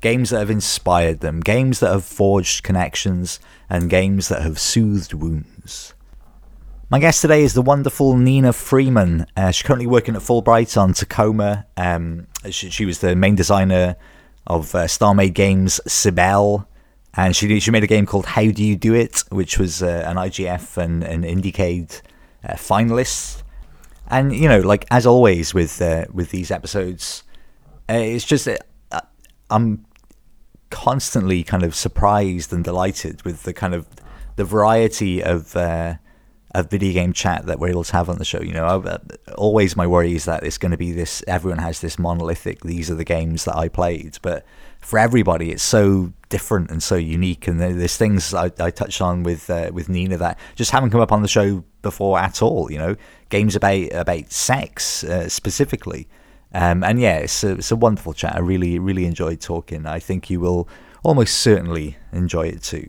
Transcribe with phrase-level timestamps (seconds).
[0.00, 5.12] games that have inspired them, games that have forged connections, and games that have soothed
[5.12, 5.94] wounds.
[6.88, 9.26] My guest today is the wonderful Nina Freeman.
[9.36, 11.66] Uh, she's currently working at Fullbright on Tacoma.
[11.76, 13.96] Um, she, she was the main designer
[14.46, 16.64] of uh, Star Maid Games Cibele,
[17.14, 20.04] and she she made a game called How Do You Do It, which was uh,
[20.06, 22.02] an IGF and an Indiecade
[22.44, 23.42] uh, finalist.
[24.08, 27.24] And you know, like as always with uh, with these episodes,
[27.88, 28.58] uh, it's just uh,
[29.50, 29.86] I'm
[30.70, 33.86] constantly kind of surprised and delighted with the kind of
[34.36, 35.56] the variety of
[36.56, 38.40] of video game chat that we're able to have on the show.
[38.40, 38.98] You know, uh,
[39.36, 41.22] always my worry is that it's going to be this.
[41.26, 42.62] Everyone has this monolithic.
[42.62, 44.44] These are the games that I played, but
[44.80, 47.46] for everybody, it's so different and so unique.
[47.46, 51.00] And there's things I, I touched on with uh, with Nina that just haven't come
[51.00, 52.72] up on the show before at all.
[52.72, 52.96] You know,
[53.28, 56.08] games about about sex uh, specifically.
[56.52, 58.36] Um, and yeah, it's a, it's a wonderful chat.
[58.36, 59.86] I really, really enjoyed talking.
[59.86, 60.68] I think you will
[61.02, 62.88] almost certainly enjoy it too.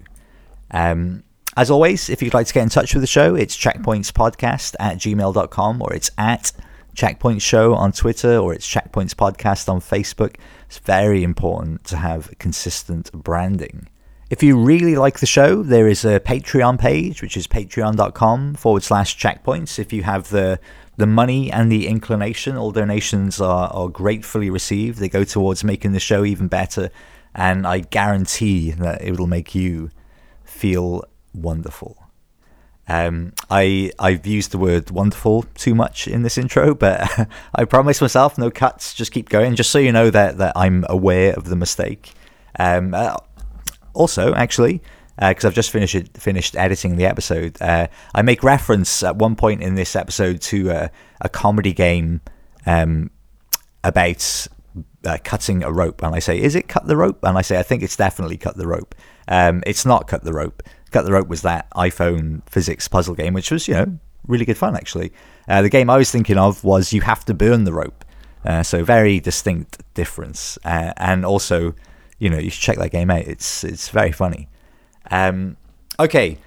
[0.72, 1.24] Um,
[1.56, 4.98] as always, if you'd like to get in touch with the show, it's checkpointspodcast at
[4.98, 6.52] gmail.com or it's at
[6.94, 10.36] Checkpoint Show on Twitter or it's Checkpoints Podcast on Facebook.
[10.68, 13.88] It's very important to have consistent branding.
[14.30, 18.84] If you really like the show, there is a Patreon page, which is patreon.com forward
[18.84, 19.80] slash checkpoints.
[19.80, 20.60] If you have the
[20.98, 24.98] the money and the inclination, all donations are, are gratefully received.
[24.98, 26.90] They go towards making the show even better,
[27.34, 29.92] and I guarantee that it will make you
[30.44, 32.04] feel wonderful.
[32.90, 38.02] Um, I I've used the word wonderful too much in this intro, but I promise
[38.02, 38.94] myself no cuts.
[38.94, 42.14] Just keep going, just so you know that that I'm aware of the mistake.
[42.58, 43.18] Um, uh,
[43.94, 44.82] also, actually,
[45.20, 49.36] because uh, I've just finished finished editing the episode, uh, I make reference at one
[49.36, 50.88] point in this episode to uh,
[51.22, 52.22] a comedy game
[52.66, 53.12] um,
[53.84, 54.48] about
[55.06, 57.58] uh, cutting a rope, and I say, "Is it cut the rope?" And I say,
[57.58, 58.94] "I think it's definitely cut the rope."
[59.28, 60.64] Um, it's not cut the rope.
[60.92, 64.58] Cut the Rope was that iPhone physics puzzle game, which was, you know, really good
[64.58, 65.12] fun actually.
[65.48, 68.06] Uh, the game I was thinking of was You Have to Burn the Rope.
[68.46, 70.58] Uh, so very distinct difference.
[70.64, 71.76] Uh, and also,
[72.20, 73.28] you know, you should check that game out.
[73.28, 74.48] It's it's very funny.
[75.12, 75.58] Um,
[76.00, 76.38] okay.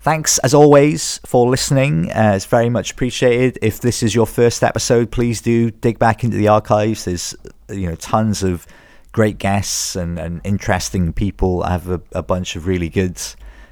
[0.00, 2.12] Thanks as always for listening.
[2.12, 3.58] Uh, it's very much appreciated.
[3.62, 7.06] If this is your first episode, please do dig back into the archives.
[7.06, 7.34] There's
[7.70, 8.66] you know tons of
[9.12, 11.62] great guests and, and interesting people.
[11.62, 13.18] I have a, a bunch of really good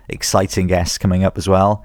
[0.08, 1.84] exciting guests coming up as well.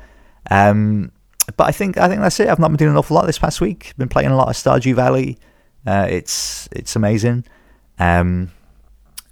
[0.49, 1.11] Um,
[1.55, 2.47] but I think I think that's it.
[2.47, 3.93] I've not been doing an awful lot this past week.
[3.97, 5.37] Been playing a lot of Stardew Valley.
[5.85, 7.45] Uh, it's it's amazing,
[7.99, 8.51] um,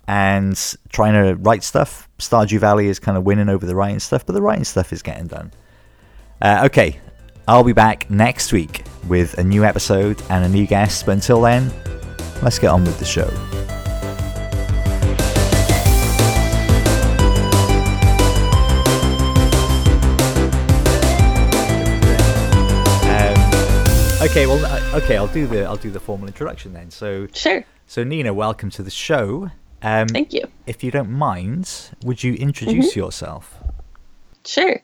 [0.07, 2.09] and trying to write stuff.
[2.19, 5.01] Stardew Valley is kind of winning over the writing stuff, but the writing stuff is
[5.01, 5.51] getting done.
[6.41, 6.99] Uh, okay,
[7.47, 11.05] I'll be back next week with a new episode and a new guest.
[11.05, 11.71] But until then,
[12.41, 13.29] let's get on with the show.
[24.35, 26.91] Okay, well, uh, okay, I'll do the I'll do the formal introduction then.
[26.91, 27.63] So sure.
[27.87, 29.51] So Nina, welcome to the show.
[29.85, 30.41] Um, Thank you.
[30.65, 32.99] If you don't mind, would you introduce mm-hmm.
[32.99, 33.53] yourself?
[34.43, 34.81] Sure.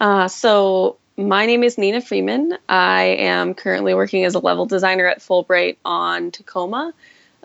[0.00, 2.58] Uh, so my name is Nina Freeman.
[2.68, 6.92] I am currently working as a level designer at Fullbright on Tacoma.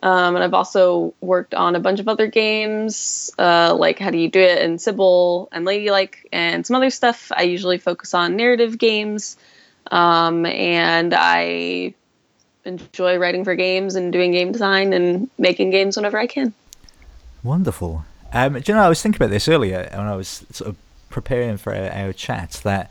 [0.02, 4.18] Um, and I've also worked on a bunch of other games, uh, like How Do
[4.18, 7.32] You Do It and Cibele and Ladylike and some other stuff.
[7.32, 9.38] I usually focus on narrative games.
[9.92, 11.94] Um, and I
[12.66, 16.52] enjoy writing for games and doing game design and making games whenever I can.
[17.46, 18.06] Wonderful.
[18.34, 20.78] Um, do you know, I was thinking about this earlier when I was sort of
[21.12, 22.90] preparing for our, our chat that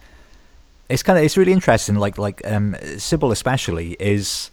[0.89, 1.97] it's kind of it's really interesting.
[1.97, 4.53] Like like um, Cibele especially is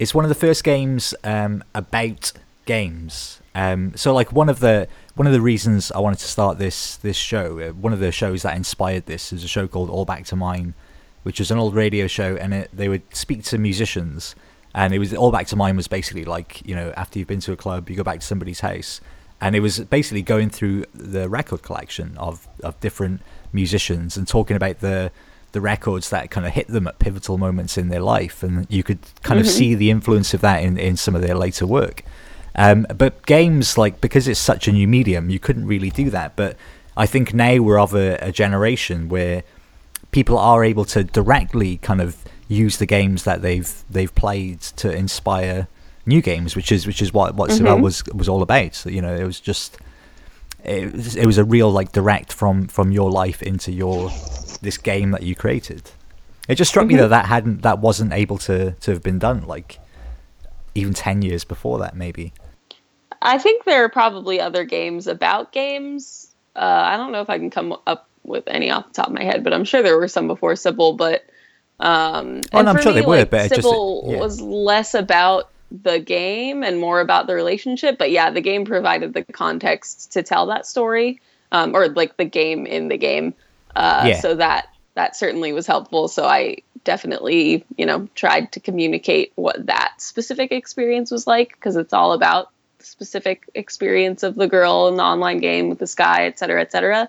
[0.00, 2.32] it's one of the first games um, about
[2.66, 3.40] games.
[3.54, 6.96] Um, so like one of the one of the reasons I wanted to start this
[6.96, 10.04] this show, uh, one of the shows that inspired this is a show called All
[10.04, 10.74] Back to Mine,
[11.22, 14.34] which was an old radio show, and it, they would speak to musicians,
[14.74, 17.40] and it was all back to mine was basically like you know after you've been
[17.40, 19.00] to a club, you go back to somebody's house,
[19.40, 23.22] and it was basically going through the record collection of of different
[23.52, 25.10] musicians and talking about the
[25.52, 28.82] the records that kind of hit them at pivotal moments in their life, and you
[28.82, 29.48] could kind mm-hmm.
[29.48, 32.04] of see the influence of that in in some of their later work.
[32.54, 36.36] Um, but games like because it's such a new medium, you couldn't really do that.
[36.36, 36.56] But
[36.96, 39.42] I think now we're of a, a generation where
[40.10, 42.16] people are able to directly kind of
[42.50, 45.68] use the games that they've they've played to inspire
[46.04, 48.74] new games, which is which is what what mm was was all about.
[48.74, 49.78] So, you know, it was just
[50.64, 54.10] it was, it was a real like direct from from your life into your
[54.60, 55.90] this game that you created.
[56.48, 56.96] It just struck mm-hmm.
[56.96, 59.78] me that that hadn't that wasn't able to to have been done like
[60.74, 62.32] even 10 years before that maybe.
[63.22, 66.34] I think there are probably other games about games.
[66.56, 69.12] Uh, I don't know if I can come up with any off the top of
[69.12, 70.96] my head, but I'm sure there were some before Cibele.
[70.96, 71.24] But
[71.80, 74.20] um, oh, no, I'm sure me, they were, like, but Cibele just, yeah.
[74.20, 77.96] was less about the game and more about the relationship.
[77.98, 81.20] But yeah, the game provided the context to tell that story,
[81.52, 83.34] um, or like the game in the game.
[83.74, 84.20] Uh, yeah.
[84.20, 86.08] So that that certainly was helpful.
[86.08, 91.76] So I definitely, you know, tried to communicate what that specific experience was like because
[91.76, 95.94] it's all about the specific experience of the girl in the online game with this
[95.94, 97.08] guy, et cetera, et cetera.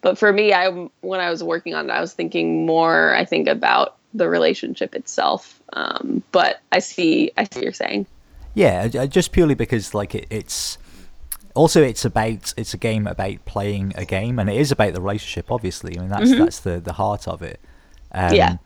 [0.00, 0.68] But for me, I
[1.00, 4.94] when I was working on it, I was thinking more, I think, about the relationship
[4.94, 5.60] itself.
[5.72, 8.06] Um, but I see, I see what you're saying.
[8.54, 10.78] Yeah, just purely because like it, it's
[11.54, 15.00] also it's about it's a game about playing a game, and it is about the
[15.00, 15.50] relationship.
[15.50, 16.40] Obviously, I mean that's mm-hmm.
[16.40, 17.60] that's the the heart of it.
[18.12, 18.56] Um, yeah.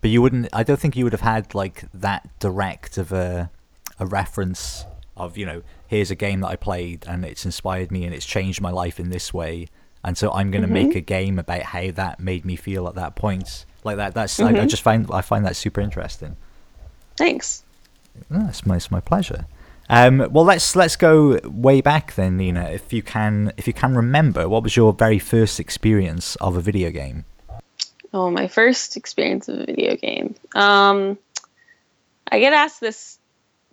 [0.00, 0.48] But you wouldn't.
[0.52, 3.50] I don't think you would have had like that direct of a
[3.98, 4.84] a reference
[5.16, 8.26] of you know here's a game that I played and it's inspired me and it's
[8.26, 9.68] changed my life in this way
[10.04, 10.88] and so I'm going to mm-hmm.
[10.88, 13.64] make a game about how that made me feel at that point.
[13.84, 14.14] Like that.
[14.14, 14.56] That's mm-hmm.
[14.56, 16.36] I, I, just find I find that super interesting.
[17.16, 17.64] Thanks.
[18.30, 19.46] It's my it's my pleasure.
[19.88, 22.70] Um, well, let's let's go way back then, Nina.
[22.70, 26.60] If you can, if you can remember, what was your very first experience of a
[26.60, 27.24] video game?
[28.14, 30.34] Oh, my first experience of a video game.
[30.54, 31.18] Um,
[32.30, 33.18] I get asked this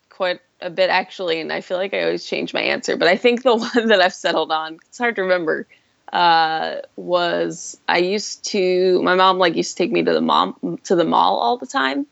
[0.09, 2.97] quite a bit actually, and I feel like I always change my answer.
[2.97, 5.67] But I think the one that I've settled on, it's hard to remember,
[6.13, 10.79] uh, was I used to my mom like used to take me to the mom
[10.83, 12.05] to the mall all the time,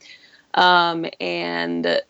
[0.53, 2.01] um, and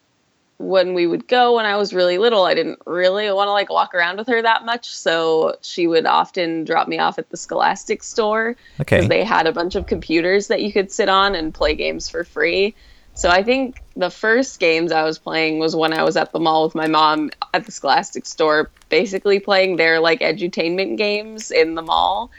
[0.57, 3.69] when we would go when I was really little, I didn't really want to like
[3.69, 4.87] walk around with her that much.
[4.89, 9.07] So she would often drop me off at the Scholastic store because okay.
[9.07, 12.23] they had a bunch of computers that you could sit on and play games for
[12.23, 12.73] free.
[13.17, 16.39] So I think the first games I was playing was when I was at the
[16.39, 21.73] mall with my mom at the Scholastic store, basically playing their like edutainment games in
[21.73, 22.29] the mall.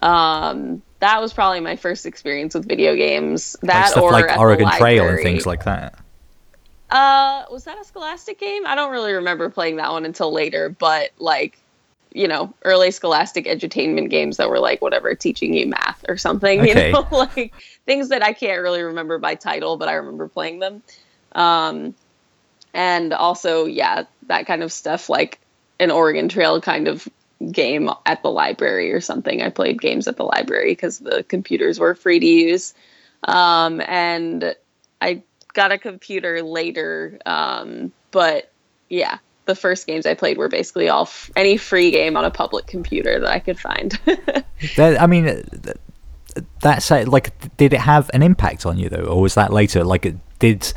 [0.00, 3.56] Um, that was probably my first experience with video games.
[3.62, 5.98] That like or like Oregon Trail and things like that.
[6.88, 8.64] Uh, was that a Scholastic game?
[8.64, 11.58] I don't really remember playing that one until later, but like
[12.12, 16.60] you know, early scholastic edutainment games that were like whatever, teaching you math or something,
[16.60, 16.88] okay.
[16.88, 17.52] you know, like
[17.86, 20.82] things that I can't really remember by title, but I remember playing them.
[21.32, 21.94] Um,
[22.74, 25.40] and also, yeah, that kind of stuff like
[25.80, 27.08] an Oregon Trail kind of
[27.52, 29.42] game at the library or something.
[29.42, 32.74] I played games at the library because the computers were free to use.
[33.24, 34.54] Um, and
[35.00, 35.22] I
[35.52, 38.50] got a computer later, um, but
[38.88, 39.18] yeah,
[39.48, 42.66] the first games I played were basically all f- any free game on a public
[42.66, 43.98] computer that I could find.
[44.76, 45.78] that, I mean, that,
[46.60, 49.82] that's like, did it have an impact on you though, or was that later?
[49.82, 50.72] Like, it did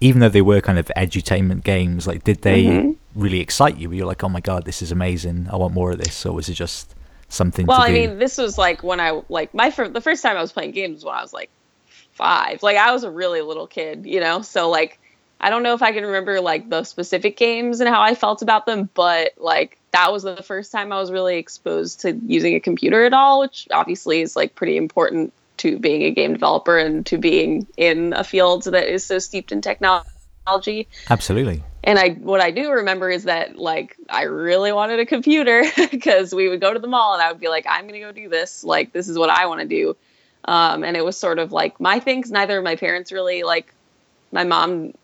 [0.00, 2.92] even though they were kind of edutainment games, like, did they mm-hmm.
[3.14, 3.90] really excite you?
[3.90, 6.32] Were you like, oh my god, this is amazing, I want more of this, or
[6.32, 6.94] was it just
[7.28, 7.66] something?
[7.66, 7.94] Well, I do?
[7.94, 10.72] mean, this was like when I like my fir- the first time I was playing
[10.72, 11.50] games was when I was like
[12.12, 12.62] five.
[12.62, 14.98] Like, I was a really little kid, you know, so like
[15.40, 18.42] I don't know if I can remember like the specific games and how I felt
[18.42, 22.54] about them, but like that was the first time I was really exposed to using
[22.54, 26.78] a computer at all, which obviously is like pretty important to being a game developer
[26.78, 30.88] and to being in a field that is so steeped in technology.
[31.08, 31.62] Absolutely.
[31.84, 36.34] And I what I do remember is that like I really wanted a computer because
[36.34, 38.12] we would go to the mall and I would be like I'm going to go
[38.12, 39.96] do this, like this is what I want to do.
[40.44, 43.72] Um, and it was sort of like my things neither of my parents really like
[44.32, 44.94] my mom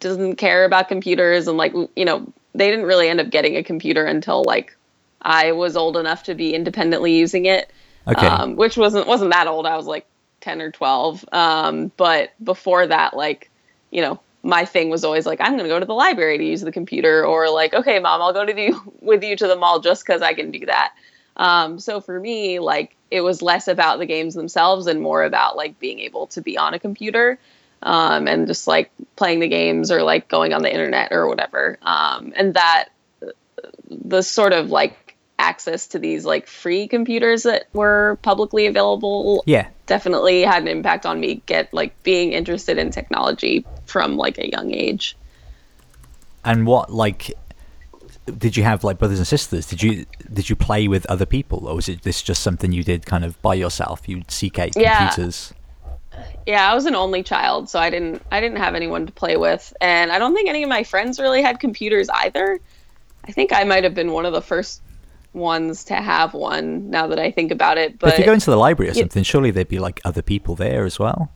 [0.00, 3.62] doesn't care about computers and like you know they didn't really end up getting a
[3.62, 4.76] computer until like
[5.22, 7.70] I was old enough to be independently using it.
[8.06, 8.26] Okay.
[8.26, 9.66] Um, which wasn't wasn't that old.
[9.66, 10.06] I was like
[10.40, 11.24] ten or twelve.
[11.32, 13.50] Um, but before that, like,
[13.90, 16.60] you know, my thing was always like, I'm gonna go to the library to use
[16.60, 19.80] the computer, or like, okay, mom, I'll go to the with you to the mall
[19.80, 20.94] just because I can do that.
[21.36, 25.56] Um, so for me, like, it was less about the games themselves and more about
[25.56, 27.38] like being able to be on a computer
[27.82, 31.78] um, and just like playing the games or like going on the internet or whatever.
[31.82, 32.88] Um, and that
[33.90, 39.68] the sort of like access to these like free computers that were publicly available yeah
[39.86, 44.50] definitely had an impact on me get like being interested in technology from like a
[44.50, 45.16] young age
[46.44, 47.32] And what like
[48.36, 49.66] did you have like brothers and sisters?
[49.66, 52.82] Did you did you play with other people, or was it this just something you
[52.84, 54.08] did kind of by yourself?
[54.08, 55.08] You'd seek out Yeah.
[55.08, 55.52] computers.
[56.46, 59.36] Yeah, I was an only child, so I didn't I didn't have anyone to play
[59.36, 62.60] with, and I don't think any of my friends really had computers either.
[63.26, 64.80] I think I might have been one of the first
[65.34, 66.88] ones to have one.
[66.90, 68.94] Now that I think about it, But, but if you go into the library or
[68.94, 71.30] something, surely there'd be like other people there as well.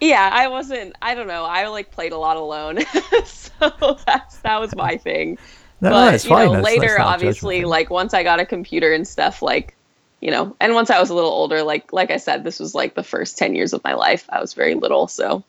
[0.00, 0.94] yeah, I wasn't.
[1.02, 1.44] I don't know.
[1.44, 2.78] I like played a lot alone,
[3.24, 5.36] so that's that was my thing.
[5.80, 6.46] No, but that's you fine.
[6.46, 9.76] know, That's- later, that's obviously, like once I got a computer and stuff, like
[10.24, 12.74] you know, and once I was a little older, like like I said, this was
[12.74, 14.24] like the first ten years of my life.
[14.30, 15.44] I was very little, so.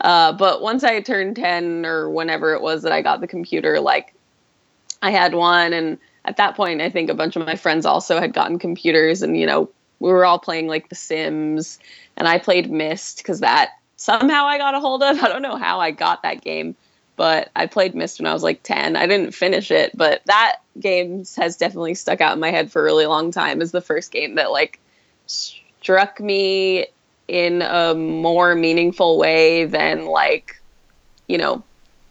[0.00, 3.80] Uh, but once I turned ten or whenever it was that I got the computer,
[3.80, 4.14] like
[5.02, 8.20] I had one, and at that point, I think a bunch of my friends also
[8.20, 9.68] had gotten computers, and you know,
[9.98, 11.80] we were all playing like The Sims,
[12.16, 15.18] and I played Myst because that somehow I got a hold of.
[15.24, 16.76] I don't know how I got that game,
[17.20, 18.96] but I played Myst when I was like 10.
[18.96, 22.80] I didn't finish it, but that game has definitely stuck out in my head for
[22.80, 24.80] a really long time as the first game that like
[25.26, 26.86] struck me
[27.28, 30.62] in a more meaningful way than like,
[31.26, 31.62] you know,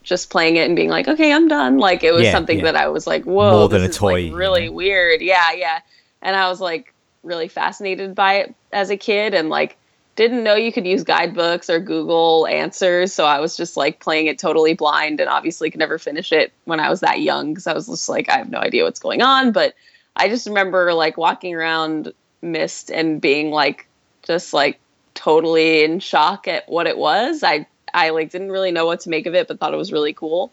[0.03, 1.79] just playing it and being like, okay, I'm done.
[1.79, 2.65] Like it was Yeah, something yeah.
[2.65, 5.21] that I was like, whoa, More than this a is, toy, like, really weird.
[5.21, 5.79] Yeah, yeah.
[6.21, 9.75] And I was like really fascinated by it as a kid and like
[10.19, 13.13] didn't know you could use guidebooks or Google answers.
[13.13, 16.51] So I was just like playing it totally blind and obviously could never finish it
[16.65, 18.99] when I was that young because I was just like, I have no idea what's
[18.99, 19.53] going on.
[19.53, 19.75] But
[20.17, 22.11] I just remember like walking around
[22.41, 23.87] Myst and being like,
[24.23, 24.77] just like
[25.13, 27.41] totally in shock at what it was.
[27.41, 29.93] I, I like didn't really know what to make of it, but thought it was
[29.93, 30.51] really cool.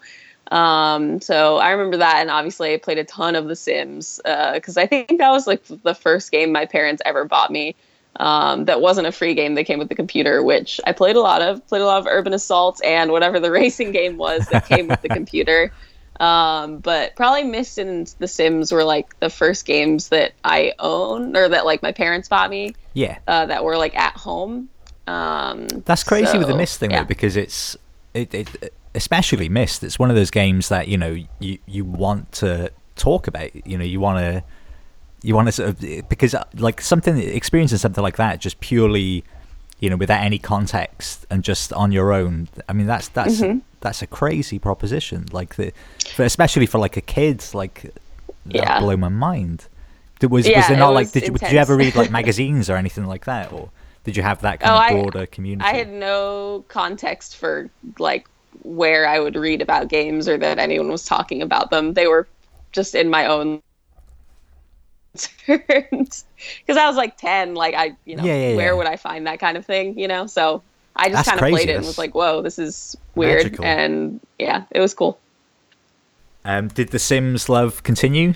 [0.53, 4.77] Um, so I remember that, and obviously I played a ton of The Sims because
[4.77, 7.75] I think that was like the first game my parents ever bought me.
[8.19, 11.21] Um, that wasn't a free game that came with the computer, which I played a
[11.21, 11.67] lot of.
[11.67, 15.03] Played a lot of Urban Assault and whatever the racing game was that came with
[15.03, 15.73] the computer.
[16.21, 21.37] Um, but probably Myst and The Sims were like the first games that I own
[21.37, 24.71] or that like my parents bought me Yeah, uh, that were like at home.
[25.07, 27.01] Um, that's crazy with the so, Myst thing yeah.
[27.03, 27.77] though, because it's
[28.15, 29.85] it, it especially Myst.
[29.85, 33.55] It's one of those games that you know you you want to talk about.
[33.67, 34.43] You know, you want to
[35.23, 39.25] you want to sort of because uh, like something experiencing something like that just purely
[39.81, 43.59] you know without any context and just on your own i mean that's that's Mm-hmm.
[43.81, 45.73] that's a crazy proposition like the
[46.15, 47.83] for, especially for like a kid like
[48.47, 48.81] that Yeah.
[48.81, 49.67] blew my mind
[50.23, 52.77] was, was there it not like did you, did you ever read like magazines or
[52.77, 53.71] anything like that or
[54.05, 57.69] did you have that kind Oh, of I- broader community I had no context for
[57.99, 58.27] like
[58.63, 61.93] where I would read about games or that anyone was talking about them.
[61.95, 62.27] They were
[62.73, 63.63] just in my own
[65.47, 66.25] because
[66.69, 68.73] I was like 10 like I you know Yeah, yeah, where yeah.
[68.75, 70.63] would I find that kind of thing you know so
[70.97, 73.65] I just kind of played it and That's was like whoa this is weird magical.
[73.65, 75.19] and yeah it was cool
[76.45, 78.35] um did the sims love continue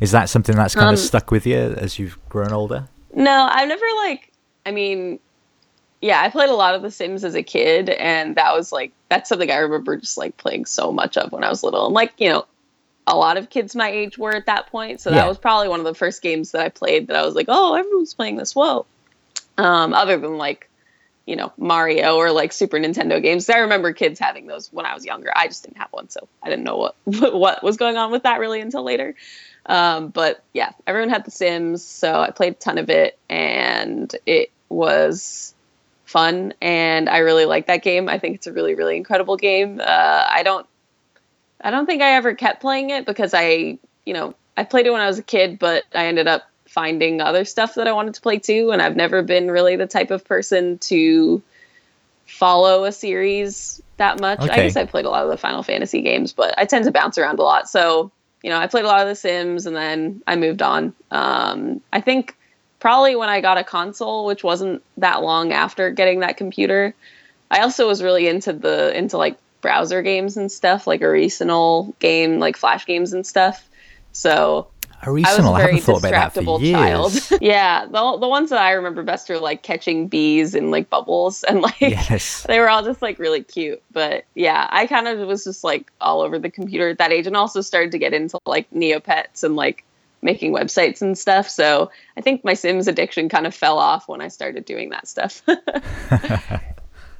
[0.00, 3.48] is that something that's kind Um, of stuck with you as you've grown older No,
[3.50, 4.30] I've never like.
[4.66, 5.18] I mean,
[6.02, 8.92] yeah, I played a lot of The Sims as a kid, and that was like
[9.08, 11.86] that's something I remember just like playing so much of when I was little.
[11.86, 12.44] And like you know,
[13.06, 15.16] a lot of kids my age were at that point, so Yeah.
[15.16, 17.46] that was probably one of the first games that I played that I was like,
[17.48, 18.54] oh, everyone's playing this.
[18.54, 18.86] Whoa.
[19.58, 20.68] Um, other than like,
[21.24, 24.94] you know, Mario or like Super Nintendo games, I remember kids having those when I
[24.94, 25.32] was younger.
[25.34, 28.24] I just didn't have one, so I didn't know what what was going on with
[28.24, 29.14] that really until later.
[29.66, 34.14] Um, but yeah, everyone had The Sims, so I played a ton of it, and
[34.24, 35.54] it was
[36.04, 38.08] fun, and I really like that game.
[38.08, 39.80] I think it's a really, really incredible game.
[39.80, 40.66] Uh, I don't,
[41.66, 44.92] I don't think I ever kept playing it because I, you know, I played it
[44.92, 48.14] when I was a kid, but I ended up finding other stuff that I wanted
[48.14, 51.42] to play too, and I've never been really the type of person to
[52.24, 54.38] follow a series that much.
[54.38, 54.50] Okay.
[54.50, 56.92] I guess I played a lot of the Final Fantasy games, but I tend to
[56.92, 57.68] bounce around a lot.
[57.68, 58.12] So,
[58.44, 60.94] you know, I played a lot of The Sims and then I moved on.
[61.10, 62.36] Um, I think
[62.78, 66.94] probably when I got a console, which wasn't that long after getting that computer,
[67.50, 71.92] I also was really into the into like browser games and stuff, like a regional
[71.98, 73.68] game, like flash games and stuff.
[74.12, 74.68] So
[75.02, 77.28] I was a very haven't thought about that for distractible years child.
[77.42, 81.42] yeah, the the ones that I remember best are like catching bees and like bubbles
[81.42, 83.82] and like yes they were all just like really cute.
[83.90, 87.26] But yeah, I kind of was just like all over the computer at that age
[87.26, 89.82] and also started to get into like Neopets and like
[90.22, 91.48] making websites and stuff.
[91.48, 95.08] So I think my Sims addiction kind of fell off when I started doing that
[95.08, 95.42] stuff.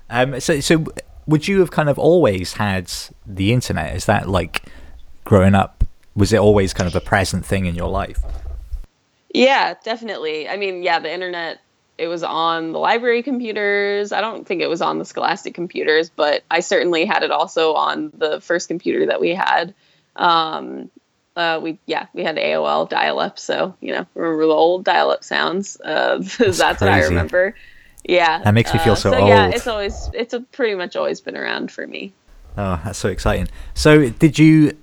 [0.09, 0.85] Um, so, so
[1.27, 2.93] would you have kind of always had
[3.27, 3.97] the internet?
[3.97, 4.63] Is that like
[5.25, 5.85] growing up?
[6.15, 8.21] Was it always kind of a present thing in your life?
[9.37, 10.49] yeah, definitely.
[10.49, 11.61] I mean, yeah, the internet
[11.99, 14.13] it was on the library computers.
[14.13, 17.75] I don't think it was on the Scholastic computers, but I certainly had it also
[17.75, 19.75] on the first computer that we had.
[20.17, 20.91] Um,
[21.37, 25.11] uh, we yeah we had AOL dial up, so you know remember the old dial
[25.11, 25.79] up sounds.
[25.85, 27.55] Uh, that's, that's what I remember.
[28.09, 29.29] Yeah, that makes me feel so, uh, so old.
[29.29, 32.13] Yeah, it's always it's pretty much always been around for me.
[32.57, 33.49] Oh, that's so exciting.
[33.75, 34.77] So did you?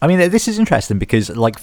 [0.00, 1.56] I mean, this is interesting because like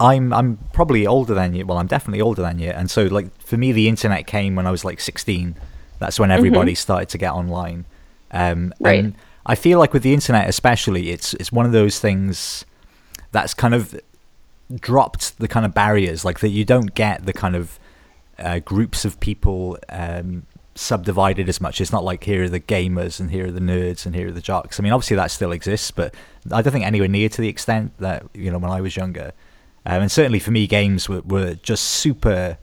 [0.00, 1.66] I'm I'm probably older than you.
[1.66, 4.66] Well, I'm definitely older than you, and so like for me, the internet came when
[4.66, 5.56] I was like 16.
[5.98, 6.76] That's when everybody mm-hmm.
[6.76, 7.84] started to get online.
[8.30, 9.04] Um, right.
[9.04, 9.14] And
[9.46, 12.64] I feel like with the internet, especially, it's it's one of those things
[13.32, 13.98] that's kind of
[14.76, 17.80] dropped the kind of barriers, like that you don't get the kind of
[18.38, 21.80] uh, groups of people um, subdivided as much.
[21.80, 24.32] It's not like here are the gamers and here are the nerds and here are
[24.32, 24.78] the jocks.
[24.78, 26.14] I mean, obviously that still exists, but
[26.52, 29.32] I don't think anywhere near to the extent that you know when I was younger.
[29.84, 32.58] Um, and certainly for me, games were, were just super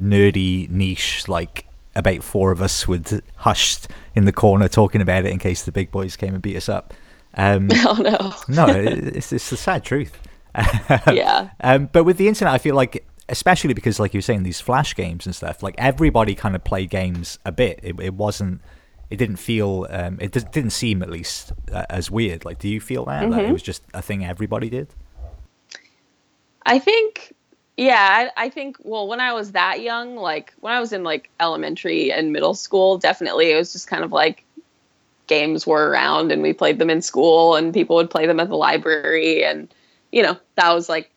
[0.00, 1.28] nerdy, niche.
[1.28, 5.64] Like about four of us would hushed in the corner talking about it in case
[5.64, 6.94] the big boys came and beat us up.
[7.34, 10.18] Um, oh no, no, it's it's the sad truth.
[11.12, 11.50] yeah.
[11.60, 14.60] Um, but with the internet, I feel like, especially because, like you were saying, these
[14.60, 17.80] flash games and stuff, like everybody kind of played games a bit.
[17.82, 18.60] It, it wasn't.
[19.08, 19.86] It didn't feel.
[19.88, 22.44] Um, it didn't seem at least uh, as weird.
[22.44, 23.32] Like, do you feel that mm-hmm.
[23.32, 24.88] that it was just a thing everybody did?
[26.66, 27.34] I think,
[27.76, 31.02] yeah, I, I, think, well, when I was that young, like when I was in
[31.02, 34.44] like elementary and middle school, definitely it was just kind of like
[35.26, 38.48] games were around and we played them in school and people would play them at
[38.48, 39.44] the library.
[39.44, 39.72] And,
[40.12, 41.10] you know, that was like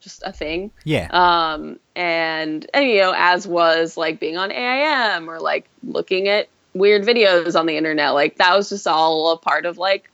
[0.00, 0.70] just a thing.
[0.84, 1.08] Yeah.
[1.10, 6.48] Um, and, and, you know, as was like being on AIM or like looking at
[6.74, 10.10] weird videos on the internet, like that was just all a part of like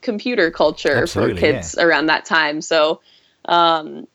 [0.00, 1.84] computer culture Absolutely, for kids yeah.
[1.84, 2.60] around that time.
[2.60, 3.00] So,
[3.44, 4.06] um,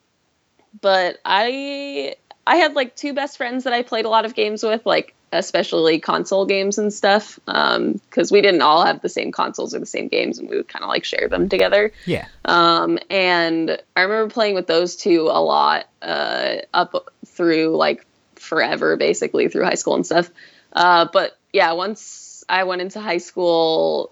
[0.82, 2.15] but I
[2.46, 5.15] I had like two best friends that I played a lot of games with, like
[5.37, 9.79] especially console games and stuff, because um, we didn't all have the same consoles or
[9.79, 11.91] the same games, and we would kind of like share them together.
[12.05, 12.27] Yeah.
[12.45, 18.96] Um, and I remember playing with those two a lot uh, up through like forever,
[18.98, 20.29] basically through high school and stuff.
[20.74, 24.11] Uh, but yeah, once I went into high school,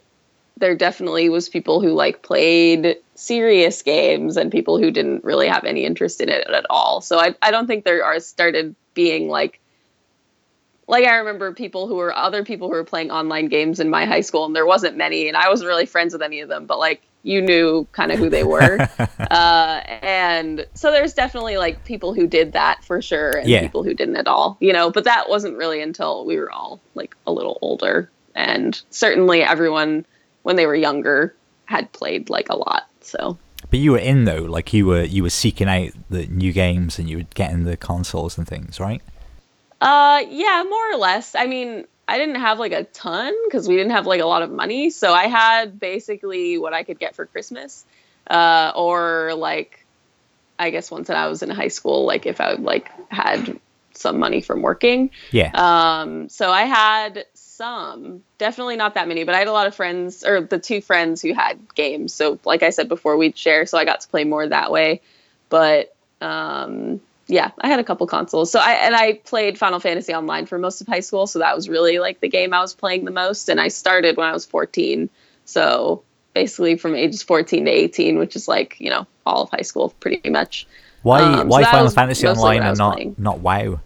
[0.58, 5.64] there definitely was people who like played serious games and people who didn't really have
[5.64, 7.02] any interest in it at all.
[7.02, 9.60] So I I don't think there are started being like
[10.92, 14.06] like I remember people who were other people who were playing online games in my
[14.06, 16.66] high school and there wasn't many and I wasn't really friends with any of them,
[16.66, 18.78] but like you knew kind of who they were.
[19.00, 23.62] uh, and so there's definitely like people who did that for sure and yeah.
[23.62, 26.82] people who didn't at all, you know, but that wasn't really until we were all
[26.94, 30.06] like a little older and certainly everyone
[30.44, 31.34] when they were younger
[31.66, 32.90] had played like a lot.
[33.00, 33.38] So.
[33.70, 37.00] But you were in though, like you were you were seeking out the new games
[37.00, 39.02] and you were getting the consoles and things, right?
[39.82, 41.34] Uh, yeah, more or less.
[41.36, 44.44] I mean, I didn't have like a ton because we didn't have like a lot
[44.44, 47.84] of money, so I had basically what I could get for Christmas,
[48.30, 49.86] uh, or like,
[50.60, 53.60] I guess once I was in high school, like if I like had
[53.94, 55.12] some money from working.
[55.32, 55.52] Yeah.
[55.54, 59.76] Um, so I had some, definitely not that many, but I had a lot of
[59.76, 62.14] friends, or the two friends who had games.
[62.14, 65.02] So, like I said before, we'd share, so I got to play more that way.
[65.50, 68.52] But um, yeah, I had a couple consoles.
[68.52, 71.56] So I and I played Final Fantasy Online for most of high school, so that
[71.56, 73.48] was really like the game I was playing the most.
[73.48, 75.10] And I started when I was 14,
[75.46, 79.62] so basically from ages 14 to 18, which is like you know all of high
[79.62, 80.68] school pretty much.
[81.04, 83.16] Why um, why so Final Fantasy Online and not playing.
[83.18, 83.80] not WoW?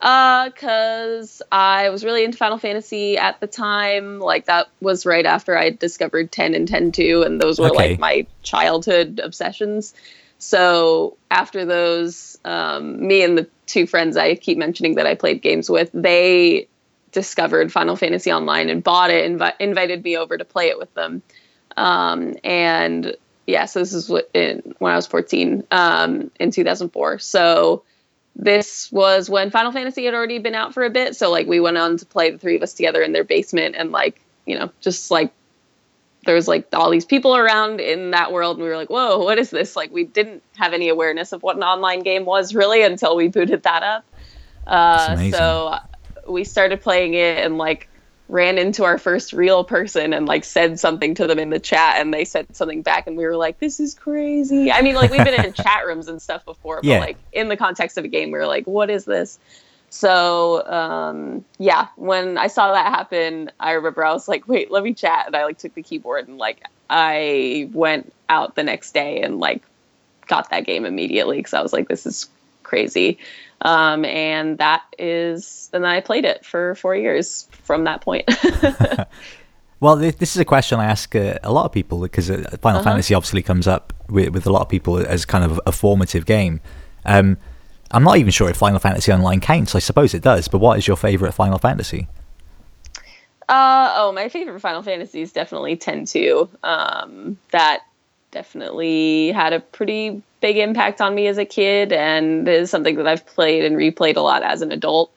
[0.00, 4.18] Uh, cause I was really into Final Fantasy at the time.
[4.18, 7.90] Like that was right after I discovered 10 and 10-2, and those were okay.
[7.90, 9.94] like my childhood obsessions.
[10.38, 15.42] So after those, um, me and the two friends I keep mentioning that I played
[15.42, 16.68] games with, they
[17.12, 20.78] discovered Final Fantasy Online and bought it, and invi- invited me over to play it
[20.78, 21.22] with them.
[21.76, 27.18] Um, and yeah, so this is what in, when I was 14 um, in 2004.
[27.20, 27.82] So
[28.34, 31.16] this was when Final Fantasy had already been out for a bit.
[31.16, 33.76] So like we went on to play the three of us together in their basement
[33.76, 35.32] and like, you know, just like
[36.26, 39.18] there was like all these people around in that world and we were like, whoa,
[39.18, 39.76] what is this?
[39.76, 43.28] Like we didn't have any awareness of what an online game was really until we
[43.28, 44.04] booted that up.
[44.66, 45.78] Uh, so
[46.28, 47.88] we started playing it and like
[48.28, 52.00] ran into our first real person and like said something to them in the chat
[52.00, 55.12] and they said something back and we were like this is crazy i mean like
[55.12, 56.98] we've been in chat rooms and stuff before but yeah.
[56.98, 59.38] like in the context of a game we were like what is this
[59.90, 64.82] so um, yeah when i saw that happen i remember i was like wait let
[64.82, 68.92] me chat and i like took the keyboard and like i went out the next
[68.92, 69.62] day and like
[70.26, 72.28] got that game immediately because i was like this is
[72.66, 73.18] crazy.
[73.62, 78.28] Um, and that is, and then I played it for four years from that point.
[79.80, 82.80] well, this is a question I ask uh, a lot of people because uh, Final
[82.80, 82.90] uh-huh.
[82.90, 86.26] Fantasy obviously comes up with, with, a lot of people as kind of a formative
[86.26, 86.60] game.
[87.06, 87.38] Um,
[87.90, 89.74] I'm not even sure if Final Fantasy Online counts.
[89.74, 92.08] I suppose it does, but what is your favorite Final Fantasy?
[93.48, 96.48] Uh, oh, my favorite Final Fantasy is definitely 10 2.
[96.64, 97.82] Um, that
[98.32, 103.06] definitely had a pretty big impact on me as a kid and is something that
[103.06, 105.12] I've played and replayed a lot as an adult.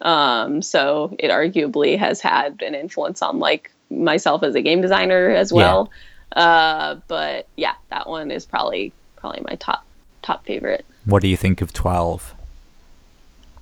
[0.00, 5.30] Um, so it arguably has had an influence on like myself as a game designer
[5.30, 5.90] as well.
[6.34, 6.42] Yeah.
[6.42, 9.86] Uh, but yeah, that one is probably probably my top
[10.22, 10.84] top favorite.
[11.04, 12.34] What do you think of 12?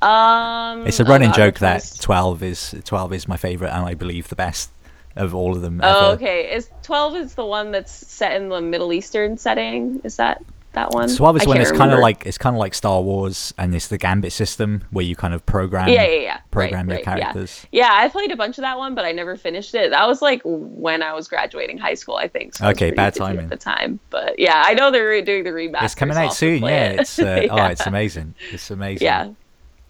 [0.01, 4.29] Um, it's a running joke that 12 is 12 is my favorite and I believe
[4.29, 4.71] the best
[5.15, 5.81] of all of them.
[5.83, 6.53] Oh, okay.
[6.55, 10.01] Is 12 is the one that's set in the Middle Eastern setting?
[10.03, 11.15] Is that that one?
[11.15, 13.75] 12 is I when it's kind of like it's kind of like Star Wars and
[13.75, 16.41] it's the Gambit system where you kind of program yeah, yeah, yeah.
[16.51, 17.67] program right, your right, characters.
[17.71, 17.85] Yeah.
[17.85, 19.91] yeah, I played a bunch of that one but I never finished it.
[19.91, 22.55] That was like when I was graduating high school, I think.
[22.55, 24.01] So okay, bad timing at the time.
[24.11, 25.85] But yeah, I know they're doing the remaster.
[25.85, 26.63] It's coming out soon.
[26.63, 27.01] Yeah, it.
[27.01, 27.49] it's uh, yeah.
[27.67, 28.35] oh, it's amazing.
[28.51, 29.05] It's amazing.
[29.05, 29.31] Yeah.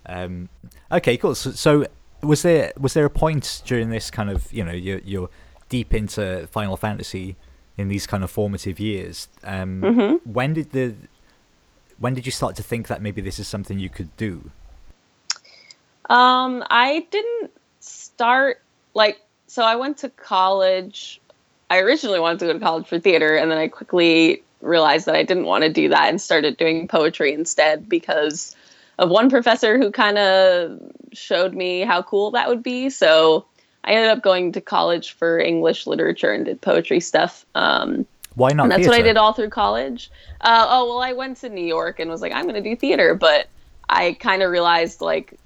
[0.07, 0.49] Um,
[0.91, 1.35] okay, cool.
[1.35, 1.87] So, so,
[2.23, 5.31] was there was there a point during this kind of you know you're you're
[5.69, 7.37] deep into Final Fantasy
[7.77, 9.29] in these kind of formative years?
[9.43, 10.31] Um, mm-hmm.
[10.31, 10.95] When did the
[11.99, 14.51] when did you start to think that maybe this is something you could do?
[16.11, 18.61] Um, I didn't start
[18.95, 19.63] like so.
[19.63, 21.21] I went to college.
[21.71, 25.15] I originally wanted to go to college for theater, and then I quickly realized that
[25.15, 28.55] I didn't want to do that and started doing poetry instead because
[28.99, 30.81] of one professor who kind of
[31.13, 32.91] showed me how cool that would be.
[32.91, 33.47] So
[33.85, 37.45] I ended up going to college for English literature and did poetry stuff.
[37.55, 38.65] Um, Why not?
[38.65, 38.91] And that's theater?
[38.91, 40.11] what I did all through college.
[40.41, 42.77] Uh, oh well, I went to New York and was like, I'm going to do
[42.77, 43.49] theater, but
[43.89, 45.39] I kind of realized like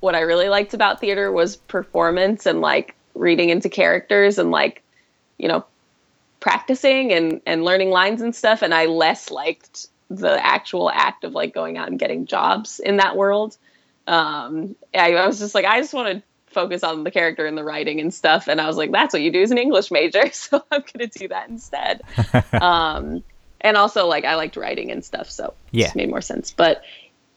[0.00, 4.82] what I really liked about theater was performance and like reading into characters and like
[5.38, 5.64] you know
[6.40, 11.32] practicing and and learning lines and stuff and I less liked the actual act of
[11.32, 13.56] like going out and getting jobs in that world.
[14.06, 16.22] Um, I, I was just like, I just want to
[16.54, 18.48] focus on the character and the writing and stuff.
[18.48, 20.24] And I was like, that's what you do as an English major.
[20.32, 22.02] So I'm going to do that instead.
[22.52, 23.22] um,
[23.60, 25.30] and also like, I liked writing and stuff.
[25.30, 26.52] So yeah, it made more sense.
[26.52, 26.82] But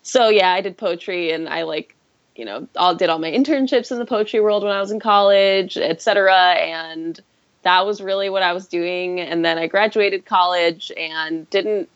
[0.04, 1.96] so yeah, I did poetry and I like,
[2.36, 5.00] you know, all did all my internships in the poetry world when I was in
[5.00, 6.34] college, etc.
[6.34, 7.20] And
[7.64, 9.20] that was really what I was doing.
[9.20, 11.90] And then I graduated college and didn't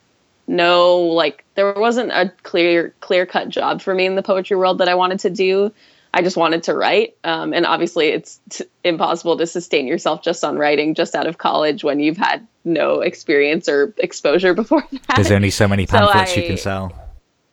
[0.48, 4.80] no like there wasn't a clear clear cut job for me in the poetry world
[4.80, 5.72] that I wanted to do.
[6.14, 10.44] I just wanted to write, um, and obviously it's t- impossible to sustain yourself just
[10.44, 15.16] on writing just out of college when you've had no experience or exposure before that.
[15.16, 16.92] There's only so many pamphlets so I, you can sell.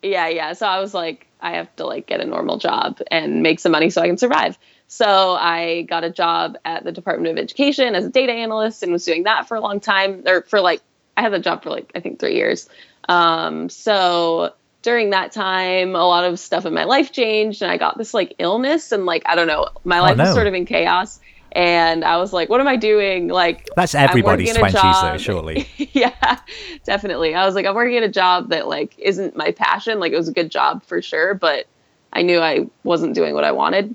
[0.02, 0.52] Yeah, yeah.
[0.54, 3.72] So I was like, I have to like get a normal job and make some
[3.72, 4.58] money so I can survive.
[4.88, 8.90] So I got a job at the Department of Education as a data analyst and
[8.90, 10.80] was doing that for a long time, or for like
[11.16, 12.68] I had the job for like I think three years.
[13.08, 14.54] Um, so
[14.88, 18.14] during that time, a lot of stuff in my life changed, and I got this
[18.14, 20.24] like illness, and like I don't know, my oh, life oh, no.
[20.24, 21.20] was sort of in chaos.
[21.52, 25.68] And I was like, "What am I doing?" Like that's everybody's twenties, though, surely.
[25.92, 26.38] yeah,
[26.84, 27.34] definitely.
[27.34, 30.00] I was like, I'm working at a job that like isn't my passion.
[30.00, 31.66] Like it was a good job for sure, but
[32.10, 33.94] I knew I wasn't doing what I wanted.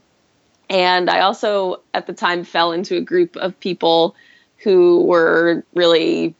[0.69, 4.15] And I also, at the time, fell into a group of people
[4.57, 6.35] who were really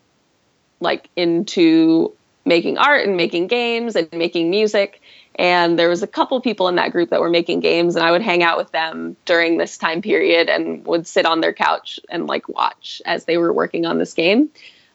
[0.80, 2.14] like into
[2.46, 5.02] making art and making games and making music.
[5.36, 8.12] And there was a couple people in that group that were making games and i
[8.12, 12.00] would hang out with them during this time period and would sit on their couch
[12.10, 14.50] and like watch as they were working on this game.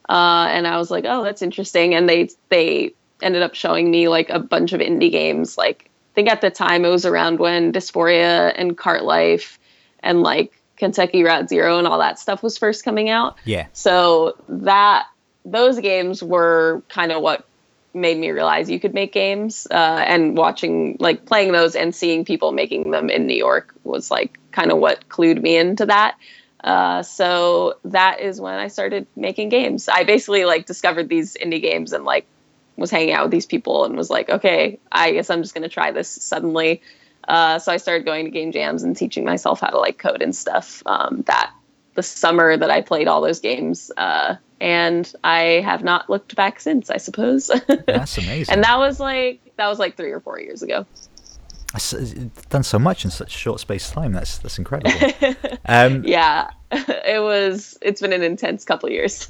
[0.08, 1.94] Uh, and i was like oh that's interesting.
[1.94, 5.58] And they they ended up showing me like a bunch of indie games.
[5.58, 9.58] Like i think at the time it was around when Dys4ia and cart life
[10.00, 13.36] and like kentucky route zero and all that stuff was first coming out.
[13.44, 13.66] Yeah.
[13.72, 15.08] So that
[15.50, 17.46] those games were kind of what
[17.94, 22.24] made me realize you could make games uh, and watching like playing those and seeing
[22.24, 26.16] people making them in new york was like kind of what clued me into that.
[26.64, 29.88] Uh, so that is when i started making games.
[29.88, 32.26] I basically like discovered these indie games and like
[32.76, 35.62] was hanging out with these people and was like okay i guess i'm just going
[35.62, 36.82] to try this suddenly.
[37.26, 40.22] Uh, so i started going to game jams and teaching myself how to like code
[40.22, 41.52] and stuff um, that
[41.94, 46.60] the summer that i played all those games uh, and I have not looked back
[46.60, 46.90] since.
[46.90, 47.50] I suppose.
[47.86, 48.52] That's amazing.
[48.52, 50.86] and that was like that was like three or four years ago.
[51.74, 54.12] I've done so much in such a short space of time.
[54.12, 55.12] That's that's incredible.
[55.70, 57.76] Um, yeah, it was.
[57.82, 59.28] It's been an intense couple years.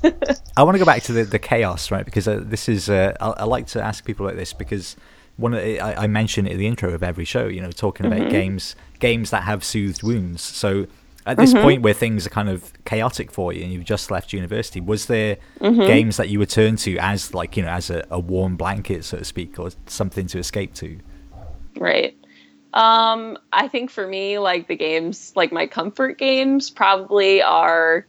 [0.57, 2.05] I want to go back to the, the chaos, right?
[2.05, 2.89] Because uh, this is.
[2.89, 4.95] Uh, I, I, like to ask people like this because
[5.37, 7.49] one of the, I, I mention it at the intro of every show.
[7.49, 8.31] You know, talking about Mm-hmm.
[8.31, 10.43] games games that have soothed wounds.
[10.43, 10.87] So
[11.29, 11.63] at this Mm-hmm.
[11.63, 15.07] point where things are kind of chaotic for you and you've just left university, was
[15.07, 15.81] there Mm-hmm.
[15.83, 19.05] games that you would turn to as like you know as a, a warm blanket,
[19.05, 20.99] so to speak, or something to escape to?
[21.77, 22.17] Right.
[22.75, 28.05] Um, I think for me, like the games, like my comfort games probably are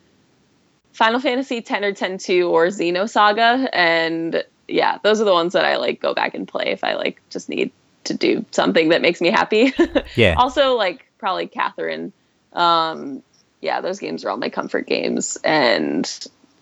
[0.93, 3.69] Final Fantasy X or X 2 or Xenosaga.
[3.71, 6.95] And yeah, those are the ones that I like go back and play if I
[6.95, 7.71] like just need
[8.03, 9.73] to do something that makes me happy.
[10.15, 10.35] Yeah.
[10.37, 12.11] also, like probably Catherine.
[12.53, 13.23] Um,
[13.61, 15.37] yeah, those games are all my comfort games.
[15.43, 16.09] And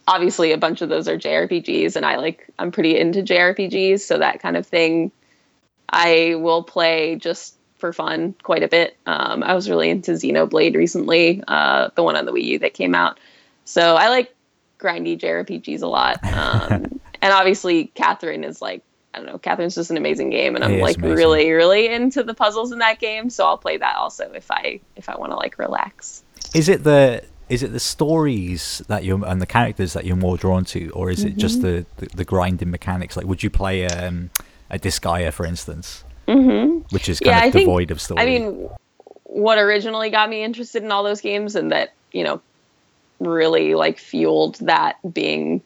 [0.07, 4.17] obviously a bunch of those are JRPGs and I like I'm pretty into JRPGs, so
[4.17, 5.11] that kind of thing
[5.89, 8.97] I will play just for fun quite a bit.
[9.05, 12.73] Um, I was really into Xenoblade recently, uh, the one on the Wii U that
[12.73, 13.19] came out.
[13.65, 14.33] So I like
[14.79, 16.19] grindy JRPGs a lot.
[16.37, 18.83] Um, and obviously, Catherine is like,
[19.17, 22.35] I don't know, Catherine's just an amazing game, and I'm like really, really into the
[22.35, 23.31] puzzles in that game.
[23.31, 26.23] So I'll play that also if I if I want to like relax.
[26.53, 30.37] Is it the is it the stories that you're and the characters that you're more
[30.37, 33.17] drawn to, or is it just the, the the grinding mechanics?
[33.17, 34.29] Like, would you play um,
[34.69, 36.79] a Disgaea, for instance, mm-hmm.
[36.91, 38.21] which is kind Yeah, of I think- devoid of story?
[38.21, 38.69] I mean,
[39.23, 42.39] what originally got me interested in all those games and that, you know,
[43.19, 45.61] really like fueled that being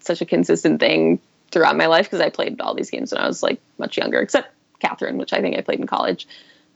[0.00, 3.26] such a consistent thing throughout my life because I played all these games when I
[3.26, 4.48] was like much younger, except
[4.80, 6.26] Catherine, which I think I played in college.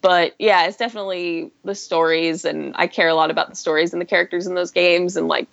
[0.00, 4.00] But yeah, it's definitely the stories, and I care a lot about the stories and
[4.00, 5.16] the characters in those games.
[5.16, 5.46] And like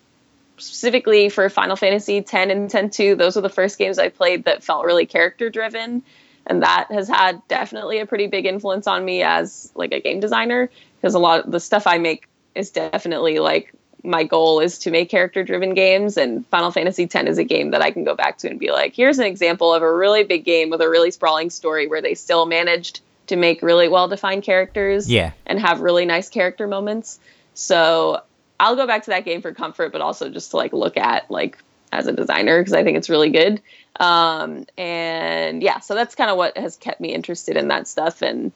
[0.58, 4.46] specifically for Final Fantasy X and X 2, those were the first games I played
[4.46, 6.04] that felt really character driven
[6.48, 10.20] and that has had definitely a pretty big influence on me as like a game
[10.20, 14.78] designer because a lot of the stuff I make is definitely like my goal is
[14.80, 18.04] to make character driven games and Final Fantasy X is a game that I can
[18.04, 20.82] go back to and be like here's an example of a really big game with
[20.82, 25.32] a really sprawling story where they still managed to make really well defined characters Yeah.
[25.46, 27.20] and have really nice character moments.
[27.56, 28.22] So
[28.60, 31.30] I'll go back to that game for comfort but also just to like look at
[31.32, 31.58] like
[31.92, 33.62] as a designer because I think it's really good.
[34.00, 38.22] Um, and yeah so that's kind of what has kept me interested in that stuff.
[38.22, 38.52] And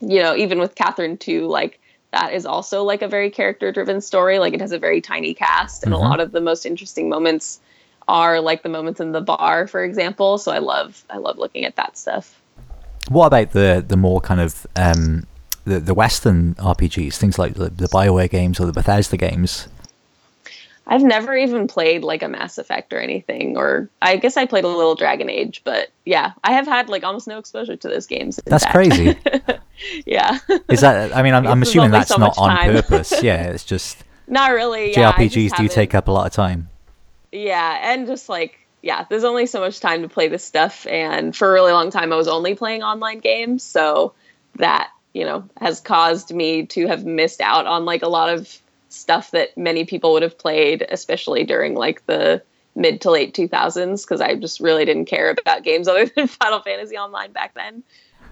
[0.00, 1.79] you know even with catherine too like
[2.12, 5.34] that is also like a very character driven story like it has a very tiny
[5.34, 5.96] cast and Mhm.
[5.96, 7.60] a lot of the most interesting moments
[8.08, 11.64] are like the moments in the bar for example so i love i love looking
[11.64, 12.40] at that stuff
[13.08, 15.26] What about the the more kind of um,
[15.64, 19.68] the the Western RPGs, things like the, the Bioware games or the Bethesda games?
[20.90, 24.64] I've never even played like a mass effect or anything or i guess i played
[24.64, 28.06] a little dragon age but yeah i have had like almost no exposure to those
[28.06, 28.74] games That's fact.
[28.74, 29.16] crazy.
[30.06, 31.16] yeah Is that?
[31.16, 33.12] I mean, I'm, I'm assuming that's so not on purpose.
[33.22, 36.68] Yeah, it's just not really yeah, JRPGs do take up a lot of time.
[37.32, 41.36] Yeah, and just like yeah, there's only so much time to play this stuff, and
[41.36, 44.14] for a really long time, I was only playing online games, so
[44.56, 48.60] that you know has caused me to have missed out on like a lot of
[48.90, 52.42] stuff that many people would have played, especially during like the
[52.76, 56.60] mid to late 2000s, because I just really didn't care about games other than Final
[56.60, 57.82] Fantasy Online back then.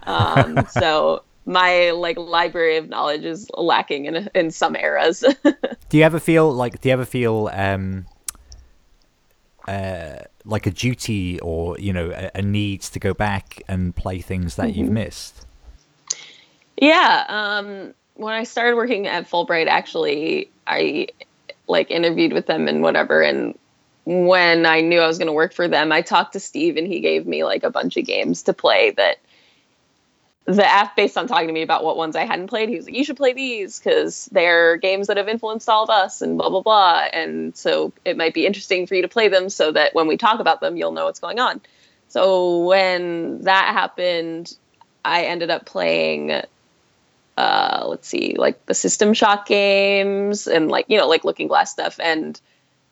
[0.03, 5.23] Um, so my like library of knowledge is lacking in in some eras.
[5.89, 6.81] Do you ever feel like?
[6.81, 8.07] Do you ever feel um,
[9.67, 14.19] uh, like a duty or you know a, a need to go back and play
[14.19, 14.79] things that Mm-hmm.
[14.79, 15.45] you've missed?
[16.77, 17.25] Yeah.
[17.27, 21.07] Um, when I started working at Fullbright, actually, I
[21.67, 23.21] like interviewed with them and whatever.
[23.21, 23.57] And
[24.05, 26.85] when I knew I was going to work for them, I talked to Steve and
[26.85, 29.19] he gave me like a bunch of games to play that
[30.45, 32.69] the app based on talking to me about what ones I hadn't played.
[32.69, 35.89] He was like, you should play these because they're games that have influenced all of
[35.89, 37.05] us and blah, blah, blah.
[37.13, 40.17] And so it might be interesting for you to play them so that when we
[40.17, 41.61] talk about them, you'll know what's going on.
[42.07, 44.57] So when that happened,
[45.05, 46.41] I ended up playing
[47.39, 51.71] uh let's see like the system shock games and like you know like looking glass
[51.71, 52.41] stuff and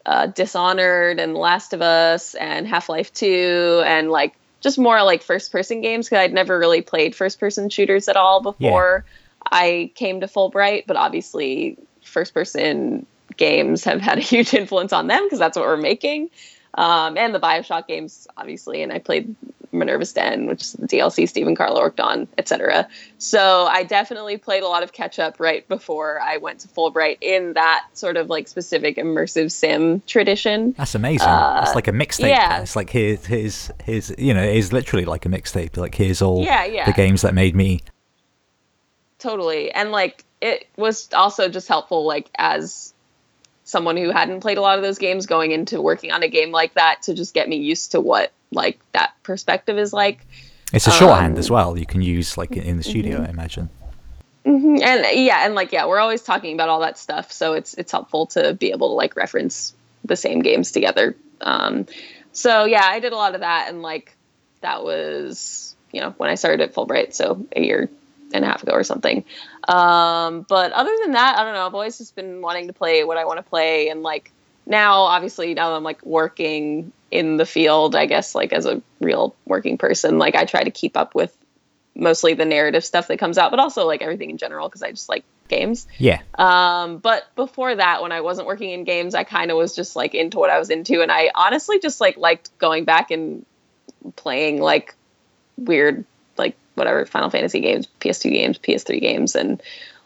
[0.05, 5.51] uh dishonored and last of us and half-life 2 and like just more like first
[5.51, 9.03] person games because i'd never really played first person shooters at all before.
[9.49, 13.05] I came to fullbright but obviously first person
[13.35, 16.29] games have had a huge influence on them because that's what we're making.
[16.73, 19.35] Um, and the bioshock games obviously and i played
[19.71, 24.63] minerva's den which is the dlc stephen karla worked on etc so i definitely played
[24.63, 28.29] a lot of catch up right before i went to fullbright in that sort of
[28.29, 31.27] like specific immersive sim tradition That's amazing.
[31.27, 32.29] Uh, it's like a mixtape.
[32.29, 32.61] yeah.
[32.61, 35.77] It's like here's here's here's you know it's literally like a mixtape.
[35.77, 36.85] Like here's all Yeah, yeah.
[36.85, 37.81] the games that made me.
[39.19, 42.93] totally and like it was also just helpful like as
[43.63, 46.51] someone who hadn't played a lot of those games going into working on a game
[46.51, 50.25] like that to just get me used to what like that perspective is like
[50.73, 51.77] It's a shorthand um, as well.
[51.77, 53.25] You can use like in the studio, mm-hmm.
[53.25, 53.69] I imagine.
[54.45, 54.81] Mm-hmm.
[54.81, 57.91] And yeah, and like yeah, we're always talking about all that stuff, so it's it's
[57.91, 59.73] helpful to be able to like reference
[60.05, 61.15] the same games together.
[61.41, 61.85] Um,
[62.31, 64.15] so yeah, I did a lot of that, and like
[64.61, 67.89] that was you know when I started at Fullbright, so a year
[68.33, 69.25] and a half ago or something.
[69.67, 71.65] Um, but other than that, I don't know.
[71.65, 74.31] I've always just been wanting to play what I want to play, and like
[74.67, 79.35] now, obviously, now I'm like working in the field, I guess, like as a real
[79.45, 81.35] working person, like I try to keep up with
[81.95, 84.91] mostly the narrative stuff that comes out, but also like everything in general because I
[84.91, 85.87] just like games.
[85.97, 86.21] Yeah.
[86.35, 89.95] Um, but before that, when I wasn't working in games, I kind of was just
[89.95, 93.45] like into what I was into, and I honestly just like liked going back and
[94.17, 94.95] playing like
[95.57, 96.03] weird,
[96.37, 99.61] like whatever Final Fantasy games, PS2 games, PS3 games, and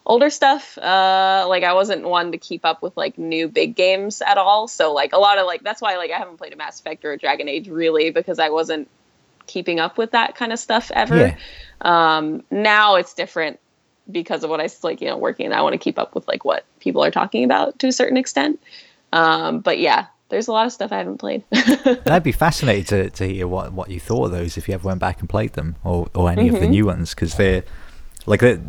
[0.06, 0.78] older stuff.
[0.78, 4.68] Uh, like I wasn't one to keep up with like new big games at all.
[4.68, 7.06] So like a lot of like that's why like I haven't played a Mass Effect
[7.06, 8.90] or a Dragon Age really because I wasn't
[9.48, 11.18] keeping up with that kind of stuff ever.
[11.18, 11.38] Yeah.
[11.82, 13.60] Um, now it's different
[14.10, 15.52] because of what I like, you know, working.
[15.54, 18.18] I want to keep up with like what people are talking about to a certain
[18.18, 18.62] extent.
[19.14, 21.44] Um, but yeah, there's a lot of stuff I haven't played.
[22.06, 24.88] I'd be fascinated to, to hear what, what you thought of those if you ever
[24.88, 26.56] went back and played them or, or any mm-hmm.
[26.56, 26.72] of the mm-hmm.
[26.72, 27.64] new ones because they're
[28.26, 28.60] like they,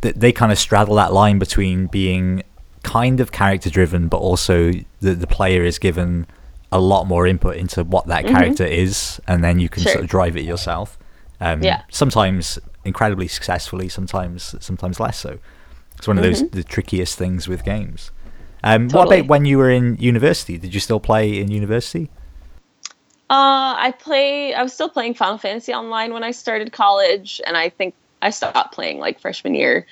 [0.00, 2.42] they, they kind of straddle that line between being
[2.82, 6.26] kind of character driven, but also the, the player is given
[6.70, 8.34] a lot more input into what that mm-hmm.
[8.34, 9.92] character is, and then you can sure.
[9.92, 10.98] sort of drive it yourself.
[11.40, 11.82] Um, yeah.
[11.90, 15.38] Sometimes incredibly successfully, sometimes sometimes less so.
[15.98, 16.56] It's one of those mm-hmm.
[16.56, 18.10] the trickiest things with games.
[18.64, 18.98] Um, totally.
[18.98, 20.56] What about when you were in university?
[20.56, 22.10] Did you still play in university?
[23.28, 24.54] Uh, I play.
[24.54, 28.30] I was still playing Final Fantasy Online when I started college, and I think I
[28.30, 29.86] stopped playing like freshman year.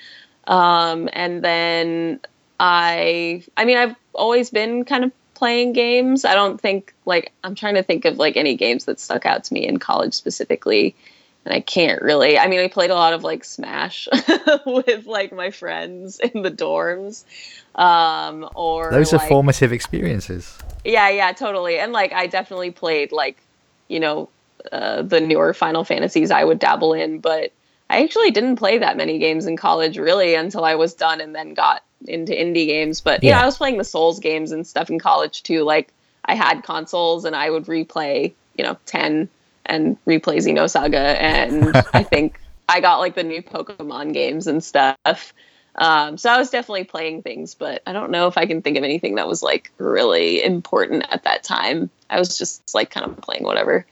[0.47, 2.19] Um, and then
[2.59, 6.25] I, I mean, I've always been kind of playing games.
[6.25, 9.43] I don't think like I'm trying to think of like any games that stuck out
[9.45, 10.95] to me in college specifically.
[11.45, 12.37] And I can't really.
[12.37, 14.07] I mean, I played a lot of like Smash
[14.65, 17.23] with like my friends in the dorms.
[17.73, 20.57] Um, or those like, are formative experiences.
[20.85, 21.79] Yeah, yeah, totally.
[21.79, 23.37] And like I definitely played like,
[23.87, 24.29] you know,
[24.71, 27.51] uh, the newer Final Fantasies I would dabble in, but
[27.91, 31.35] I actually didn't play that many games in college really until I was done and
[31.35, 33.01] then got into indie games.
[33.01, 35.63] But yeah, I was playing the Souls games and stuff in college too.
[35.63, 35.91] Like
[36.23, 39.27] I had consoles and I would replay, you know, 10
[39.65, 41.17] and replay Xenosaga.
[41.19, 45.33] And I think I got like the new Pokemon games and stuff.
[45.75, 48.77] Um, so I was definitely playing things, but I don't know if I can think
[48.77, 51.89] of anything that was like really important at that time.
[52.09, 53.85] I was just like kind of playing whatever.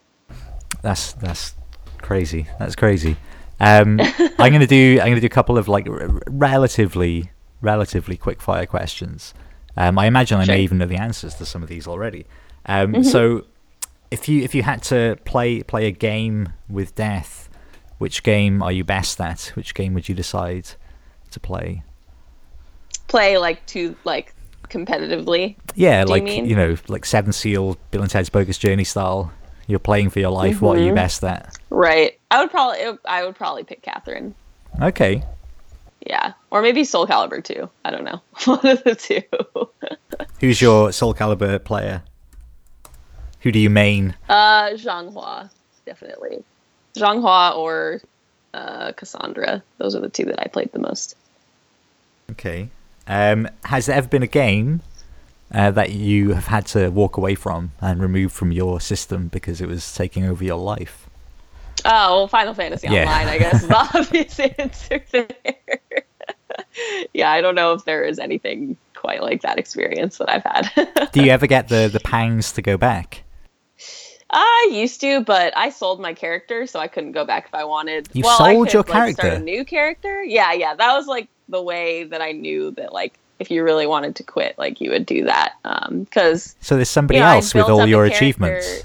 [0.81, 1.53] That's that's
[1.97, 2.47] crazy.
[2.59, 3.17] That's crazy.
[3.59, 3.99] Um,
[4.39, 8.65] I'm gonna do I'm gonna do a couple of like r- relatively relatively quick fire
[8.65, 9.33] questions.
[9.77, 12.25] Um, I imagine I may even know the answers to some of these already.
[12.65, 13.03] Um, mm-hmm.
[13.03, 13.45] So,
[14.11, 17.49] if you if you had to play play a game with death,
[17.97, 19.51] which game are you best at?
[19.55, 20.69] Which game would you decide
[21.31, 21.83] to play?
[23.07, 24.33] Play like to like
[24.69, 25.55] competitively.
[25.75, 29.31] Yeah, like you, you, know, like Seventh Seal, Bill and Ted's Bogus Journey style
[29.69, 30.65] you're playing for your life, mm-hmm.
[30.65, 30.95] what are you mm-hmm.
[30.95, 31.55] best at?
[31.69, 32.19] Right.
[32.31, 34.33] I would probably I would probably pick Catherine.
[34.81, 35.23] Okay.
[36.05, 37.69] Yeah, or maybe Soul Calibur too.
[37.85, 38.21] I don't know.
[38.45, 39.21] One of the two.
[40.39, 42.01] Who's your Soul Calibur player?
[43.41, 44.15] Who do you main?
[44.27, 45.49] Uh, Xianghua,
[45.85, 46.43] definitely.
[46.95, 48.01] Xianghua or
[48.53, 49.61] uh, Cassandra.
[49.77, 51.15] Those are the two that I played the most.
[52.31, 52.69] Okay.
[53.07, 54.81] Um, has there ever been a game
[55.53, 59.61] uh, that you have had to walk away from and remove from your system because
[59.61, 61.09] it was taking over your life?
[61.85, 63.03] Oh, well, Final Fantasy yeah.
[63.03, 65.93] Online, I guess, is the obvious answer there.
[67.13, 71.09] yeah, I don't know if there is anything quite like that experience that I've had.
[71.13, 73.23] Do you ever get the, the pangs to go back?
[74.31, 77.63] I used to, but I sold my character, so I couldn't go back if I
[77.63, 78.09] wanted.
[78.13, 79.21] You well, sold could, your like, character?
[79.21, 80.23] Start a new character?
[80.23, 80.75] Yeah, yeah.
[80.75, 84.23] That was like the way that I knew that like if you really wanted to
[84.23, 85.53] quit, like you would do that.
[85.63, 88.83] Because um, so there's somebody you know, else with all your achievements.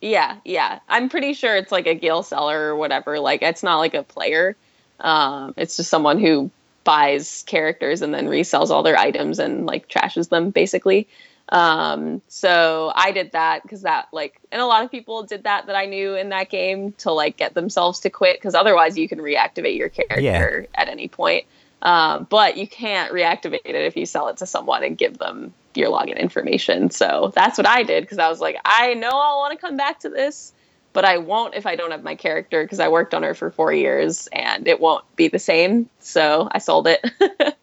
[0.00, 0.80] Yeah, yeah.
[0.88, 3.20] I'm pretty sure it's like a gil seller or whatever.
[3.20, 4.56] Like it's not like a player.
[5.00, 6.50] Um, it's just someone who
[6.84, 11.08] buys characters and then resells all their items and like trashes them basically.
[11.50, 15.66] Um, so I did that because that like, and a lot of people did that
[15.66, 19.08] that I knew in that game to like get themselves to quit because otherwise you
[19.08, 20.80] can reactivate your character yeah.
[20.80, 21.46] at any point.
[21.84, 25.52] Um, but you can't reactivate it if you sell it to someone and give them
[25.74, 26.90] your login information.
[26.90, 29.76] So that's what I did because I was like, I know I'll want to come
[29.76, 30.52] back to this,
[30.94, 33.50] but I won't if I don't have my character because I worked on her for
[33.50, 35.90] four years and it won't be the same.
[36.00, 37.04] So I sold it.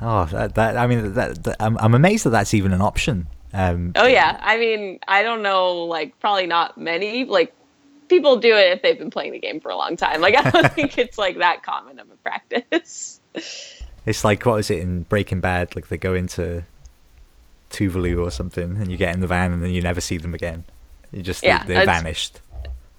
[0.00, 3.26] oh, that, that I mean, that, that, I'm, I'm amazed that that's even an option.
[3.52, 7.24] Um, oh yeah, I mean, I don't know, like probably not many.
[7.24, 7.54] Like
[8.08, 10.20] people do it if they've been playing the game for a long time.
[10.20, 13.17] Like I don't think it's like that common of a practice.
[14.06, 15.74] It's like what is it in Breaking Bad?
[15.76, 16.64] Like they go into
[17.70, 20.34] Tuvalu or something, and you get in the van, and then you never see them
[20.34, 20.64] again.
[21.12, 22.40] You just Yeah, they, they're it's- vanished.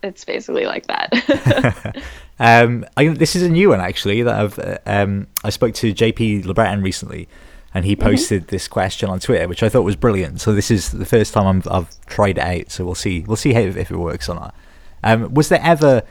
[0.02, 2.02] It's basically like that.
[2.42, 4.58] Um, I, this is a new one actually that I've.
[4.60, 7.28] uh, Um, I spoke to JP LeBreton recently,
[7.74, 10.40] and he posted this question on Twitter, which I thought was brilliant.
[10.40, 12.72] So this is the first time I'm, I've tried it out.
[12.72, 13.26] So we'll see.
[13.28, 14.56] We'll see how, if it works or not.
[15.04, 16.04] Um, was there ever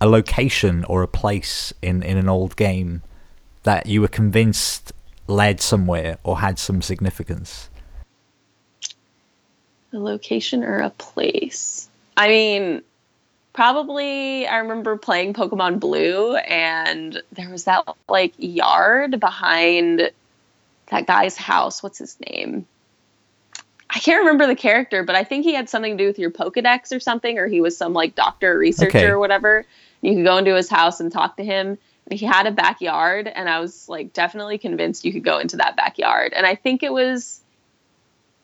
[0.00, 3.02] a location or a place in in an old game
[3.64, 4.92] that you were convinced
[5.26, 7.68] led somewhere or had some significance?
[9.92, 11.88] a location or a place.
[12.16, 12.82] I mean,
[13.52, 20.10] probably I remember playing Pokemon Blue and there was that like yard behind
[20.86, 21.82] that guy's house.
[21.82, 22.66] What's his name?
[23.94, 26.30] I can't remember the character, but I think he had something to do with your
[26.30, 29.06] Pokedex or something, or he was some like doctor or researcher Okay.
[29.06, 29.66] or whatever.
[30.00, 31.76] You could go into his house and talk to him.
[32.12, 35.76] He had a backyard, and I was like definitely convinced you could go into that
[35.76, 36.32] backyard.
[36.34, 37.40] And I think it was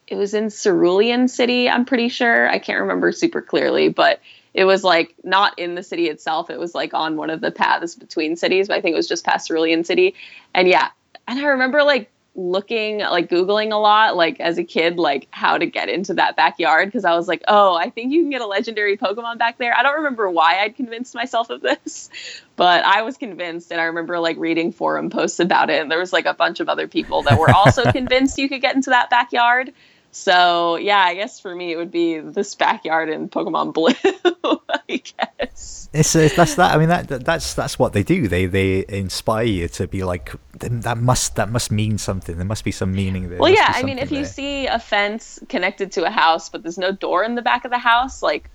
[0.07, 2.49] it was in Cerulean City, I'm pretty sure.
[2.49, 4.21] I can't remember super clearly, but
[4.55, 6.51] it was like not in the city itself.
[6.51, 9.09] It was like on one of the paths between cities, but I think it was
[9.09, 10.15] just past Cerulean City.
[10.55, 10.89] And yeah,
[11.27, 15.59] and I remember like looking, like Googling a lot, like as a kid, like how
[15.59, 18.41] to get into that backyard because I was like, oh, I think you can get
[18.41, 19.77] a legendary Pokemon back there.
[19.77, 22.09] I don't remember why I'd convinced myself of this,
[22.57, 23.73] but I was convinced.
[23.73, 25.83] And I remember like reading forum posts about it.
[25.83, 28.61] And there was like a bunch of other people that were also convinced you could
[28.63, 29.73] get into that backyard.
[30.11, 33.93] So yeah, I guess for me it would be this backyard in Pokemon Blue.
[34.69, 35.89] I guess.
[35.93, 36.75] It's, it's that's that.
[36.75, 38.29] I mean that, that that's that's what they do.
[38.29, 42.37] They they inspire you to be like that must that must mean something.
[42.37, 43.39] There must be some meaning there.
[43.39, 46.63] Well, yeah, I mean, if you there." see a fence connected to a house, but
[46.63, 48.51] there's no door in the back of the house, like,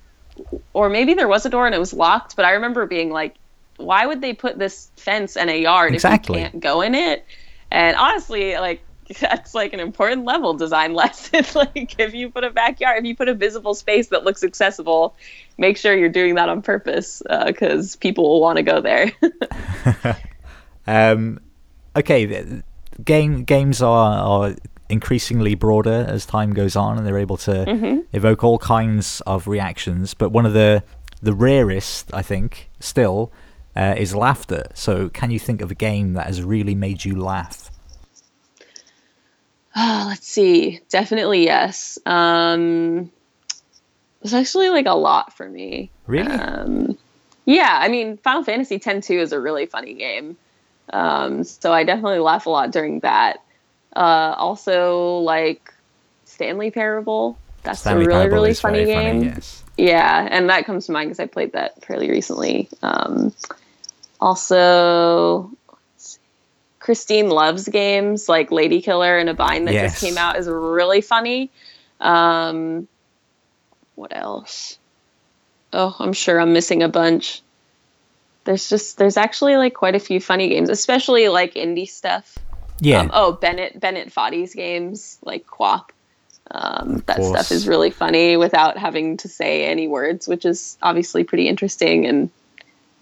[0.74, 3.36] or maybe there was a door and it was locked, but I remember being like,
[3.78, 6.40] why would they put this fence in a yard Exactly.
[6.40, 7.26] if you can't go in it?
[7.72, 8.82] And honestly, like,
[9.20, 11.44] that's like an important level design lesson.
[11.56, 15.16] like, if you put a backyard, if you put a visible space that looks accessible,
[15.58, 19.12] make sure you're doing that on purpose because people will want to go there.
[20.86, 21.40] Um,
[21.96, 22.62] okay,
[23.04, 24.56] game games are, are
[24.90, 28.00] increasingly broader as time goes on, and they're able to Mm-hmm.
[28.12, 30.14] evoke all kinds of reactions.
[30.14, 30.84] But one of the
[31.22, 33.32] the rarest, I think, still
[33.78, 34.64] uh, is laughter.
[34.74, 37.72] So, can you think of a game that has really made you laugh?
[39.76, 40.82] Oh, let's see.
[40.90, 41.98] Definitely yes.
[42.06, 43.12] Um,
[44.22, 45.90] it's actually like a lot for me.
[46.06, 46.32] Really?
[46.32, 46.98] Um,
[47.46, 50.38] yeah, I mean, Final Fantasy X two is a really funny game.
[50.92, 53.44] Um, so I definitely laugh a lot during that.
[53.96, 55.74] Uh, also, like
[56.26, 57.38] Stanley Parable.
[57.64, 59.24] That's Stanley a really Parable really funny game.
[59.24, 59.64] yes.
[59.78, 62.70] Yeah, and that comes to mind because I played that fairly recently.
[62.82, 63.34] Um,
[64.22, 65.50] also.
[66.84, 69.94] Christine Love's games like Ladykiller in a Bind that Yes.
[69.94, 71.50] just came out is really funny.
[72.02, 72.90] Um,
[73.96, 74.78] what else?
[75.72, 77.42] Oh, I'm sure I'm missing a bunch.
[78.44, 82.38] There's just there's actually like quite a few funny games, especially like indie stuff.
[82.82, 83.00] Yeah.
[83.00, 85.86] Um, oh, Bennett Bennett Foddy's games like QWOP.
[86.52, 87.30] Um, that course.
[87.30, 92.06] stuff is really funny without having to say any words, which is obviously pretty interesting.
[92.06, 92.30] And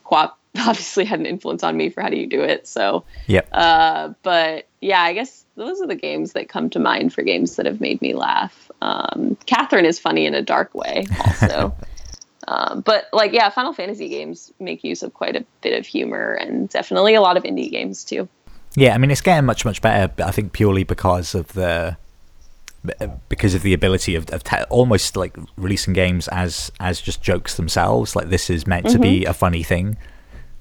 [0.05, 2.67] QWOP obviously had an influence on me for how do you do it.
[2.67, 3.41] So, yeah.
[3.51, 7.55] uh, but yeah, I guess those are the games that come to mind for games
[7.55, 8.69] that have made me laugh.
[8.81, 11.75] Um, Catherine is funny in a dark way, also.
[12.47, 16.33] um, but like, yeah, Final Fantasy games make use of quite a bit of humor
[16.33, 18.27] and definitely a lot of indie games too.
[18.75, 20.13] Yeah, I mean it's getting much much better.
[20.15, 21.97] But I think purely because of the
[23.29, 27.57] because of the ability of, of te- almost like releasing games as as just jokes
[27.57, 28.15] themselves.
[28.15, 29.97] Like this is meant to be a funny thing.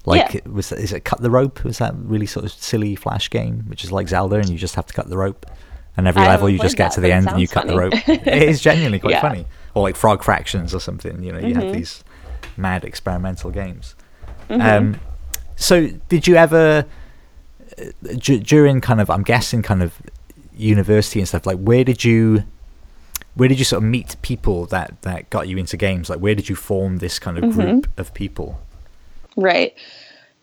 [0.05, 0.49] Like Mm-hmm.
[0.49, 0.53] Yeah.
[0.55, 1.63] was that, is it cut the rope?
[1.63, 4.75] Was that really sort of silly flash game, which is like Zelda, and you just
[4.75, 5.45] have to cut the rope,
[5.97, 7.93] and every I level you just get to the end and you cut the rope.
[8.09, 9.17] it is genuinely quite Yeah.
[9.21, 9.27] Mm-hmm.
[9.27, 9.45] funny,
[9.75, 11.21] or like Frog Fractions or something.
[11.21, 12.03] You know, you have these
[12.57, 13.95] mad experimental games.
[14.49, 14.99] Um,
[15.55, 16.85] so did you ever
[17.79, 17.83] uh,
[18.17, 20.01] d- during kind of I'm guessing kind of
[20.53, 22.43] university and stuff like where did you
[23.35, 26.35] where did you sort of meet people that that got you into games like where
[26.35, 28.59] did you form this kind of group of people
[29.35, 29.73] Right.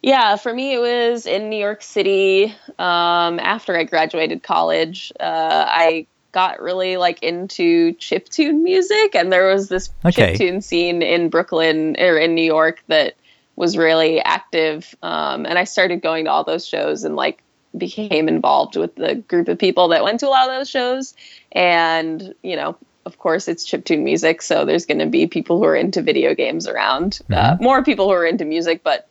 [0.02, 2.54] Yeah, for me, it was in New York City.
[2.78, 9.48] Um, after I graduated college, uh, I got really like into chiptune music, and there
[9.48, 10.34] was this Okay.
[10.34, 13.14] chiptune scene in Brooklyn or in New York that
[13.56, 14.94] was really active.
[15.02, 17.42] Um, and I started going to all those shows and like
[17.76, 21.12] became involved with the group of people that went to a lot of those shows.
[21.50, 22.76] And you know,
[23.08, 26.34] of course, it's chiptune music, so there's going to be people who are into video
[26.34, 27.20] games around.
[27.30, 27.62] Uh, mm-hmm.
[27.62, 29.08] Uh, more people who are into music, but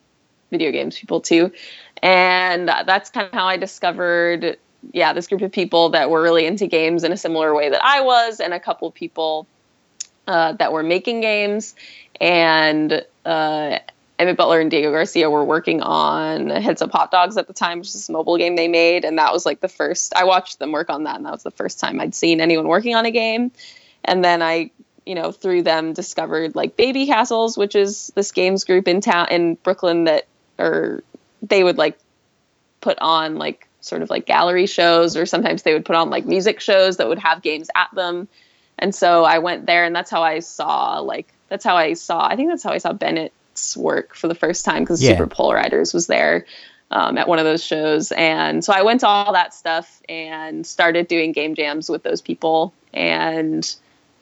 [0.52, 1.52] video games people too.
[2.04, 4.58] And that's kind of how I discovered,
[4.93, 7.84] yeah, this group of people that were really into games in a similar way that
[7.84, 9.48] I was, and a couple of people
[10.28, 11.74] uh, that were making games.
[12.22, 13.80] And uh,
[14.20, 17.80] Emmett Butler and Diego Garcia were working on Heads Up Hot Dogs at the time,
[17.80, 19.06] which is this mobile game they made.
[19.06, 21.43] And that was like the first, I watched them work on that, and that was
[21.43, 23.52] the first time I'd seen anyone working on a game.
[24.04, 24.72] And then I,
[25.06, 29.56] you know, through them discovered like Babycastles, which is this games group in town in
[29.56, 30.28] Brooklyn that,
[30.58, 31.04] or
[31.41, 31.98] they would like
[32.82, 36.26] put on like sort of like gallery shows, or sometimes they would put on like
[36.26, 38.28] music shows that would have games at them.
[38.80, 42.28] And so I went there, and that's how I saw like, that's how I saw,
[42.28, 45.12] I think that's how I saw Bennett's work for the first time because yeah.
[45.12, 46.45] Super Pole Riders was there
[46.91, 48.12] um, at one of those shows.
[48.12, 52.22] And so I went to all that stuff and started doing game jams with those
[52.22, 52.74] people.
[52.93, 53.76] And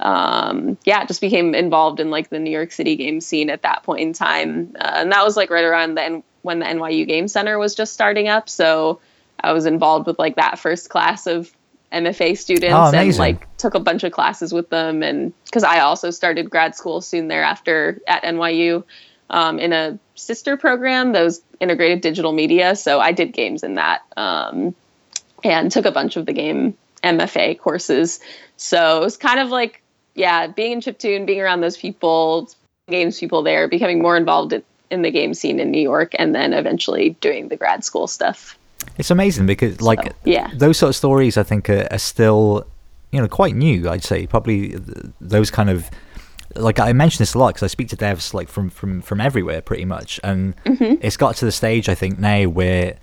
[0.06, 3.82] um, yeah, just became involved in like the New York City game scene at that
[3.82, 4.76] point in time.
[4.80, 7.92] Uh, and that was like right around the when the NYU Game Center was just
[7.92, 8.48] starting up.
[8.48, 9.00] So
[9.40, 11.52] I was involved with like that first class of
[11.92, 15.02] MFA students oh, and like took a bunch of classes with them.
[15.02, 18.84] And because I also started grad school soon thereafter at NYU
[19.32, 22.76] um, in a sister program that was integrated digital media.
[22.76, 24.76] So I did games in that um,
[25.44, 28.20] and took a bunch of the game MFA courses.
[28.56, 29.82] So it was kind of like,
[30.16, 32.50] yeah, being in chiptune, being around those people,
[32.90, 36.54] games people there, becoming more involved in, the game scene in New York, and then
[36.54, 38.58] eventually doing the grad school stuff.
[38.98, 42.66] It's amazing because, like, so, yeah, those sort of stories I think are, are still,
[43.12, 43.90] you know, quite new.
[43.90, 44.78] I'd say probably
[45.20, 45.90] those kind of
[46.56, 49.20] like I mention this a lot because I speak to devs like from from from
[49.20, 50.96] everywhere pretty much, and mm-hmm.
[51.02, 52.98] it's got to the stage I think now where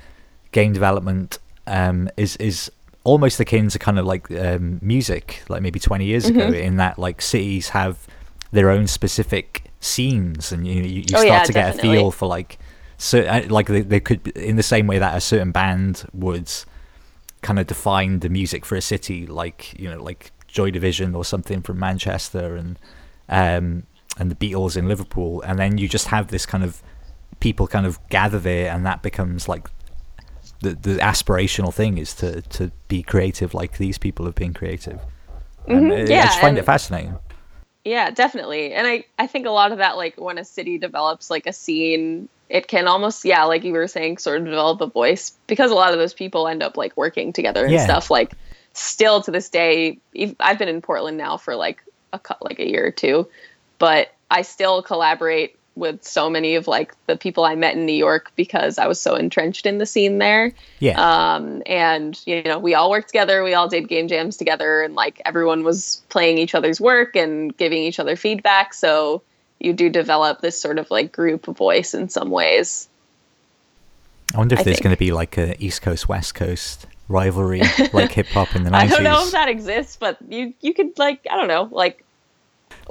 [0.52, 2.70] game development um, is is
[3.04, 6.40] almost akin to kind of like um, music, like maybe twenty years mm-hmm.
[6.40, 8.06] ago, in that like cities have
[8.50, 11.96] their own specific scenes, and you you, you oh, start yeah, to get definitely.
[11.96, 12.58] a feel for like
[12.98, 16.50] so uh, like they, they could in the same way that a certain band would
[17.40, 21.24] kind of define the music for a city, like you know like Joy Division or
[21.24, 22.78] something from Manchester and
[23.28, 23.84] um,
[24.18, 26.82] and the Beatles in Liverpool, and then you just have this kind of
[27.40, 29.68] people kind of gather there, and that becomes like
[30.62, 35.00] the the aspirational thing is to to be creative like these people have been creative.
[35.68, 36.10] Mm-hmm.
[36.10, 37.18] yeah, I just find it fascinating.
[37.84, 38.72] Yeah, definitely.
[38.74, 41.52] And I, I think a lot of that, like when a city develops like a
[41.52, 45.70] scene, it can almost, yeah, like you were saying, sort of develop a voice because
[45.70, 47.84] a lot of those people end up like working together and yeah.
[47.84, 48.10] stuff.
[48.10, 48.32] Like
[48.72, 49.98] still to this day,
[50.38, 51.82] I've been in Portland now for like
[52.12, 53.28] a like a year or two,
[53.78, 57.94] but I still collaborate with so many of like the people I met in New
[57.94, 60.52] York because I was so entrenched in the scene there.
[60.80, 61.00] Yeah.
[61.00, 63.42] Um, and you know, we all worked together.
[63.42, 67.56] We all did game jams together, and like everyone was playing each other's work and
[67.56, 68.74] giving each other feedback.
[68.74, 69.22] So
[69.60, 72.88] you do develop this sort of like group voice in some ways.
[74.34, 77.62] I wonder if I there's going to be like a East Coast West Coast rivalry
[77.92, 78.74] like hip hop in the 90s.
[78.74, 82.04] I don't know if that exists, but you you could like I don't know, like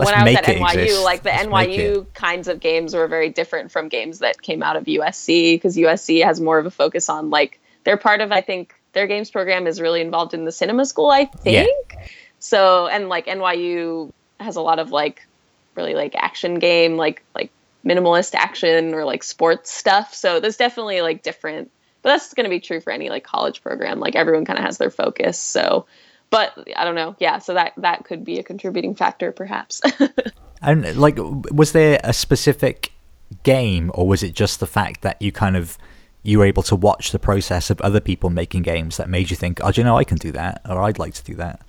[0.01, 1.03] Let's when I was at NYU, exist.
[1.03, 4.75] like the Let's NYU kinds of games were very different from games that came out
[4.75, 8.41] of USC because USC has more of a focus on like they're part of I
[8.41, 11.69] think their games program is really involved in the cinema school, I think.
[11.93, 12.07] Yeah.
[12.39, 15.25] So and like NYU has a lot of like
[15.75, 17.51] really like action game, like like
[17.85, 20.13] minimalist action or like sports stuff.
[20.13, 21.71] So there's definitely like different
[22.01, 23.99] but that's going to be true for any like college program.
[23.99, 25.39] Like everyone kind of has their focus.
[25.39, 25.85] So,
[26.31, 27.15] but I don't know.
[27.19, 29.81] Yeah, so that that could be a contributing factor, perhaps.
[30.61, 32.91] and like, was there a specific
[33.43, 35.77] game, or was it just the fact that you kind of
[36.23, 39.35] you were able to watch the process of other people making games that made you
[39.35, 41.61] think, oh, do you know, I can do that, or I'd like to do that?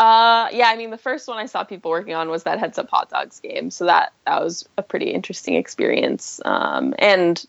[0.00, 2.78] Uh, yeah, I mean, the first one I saw people working on was that Heads
[2.78, 6.40] Up Hot Dogs game, so that that was a pretty interesting experience.
[6.44, 7.44] Um, and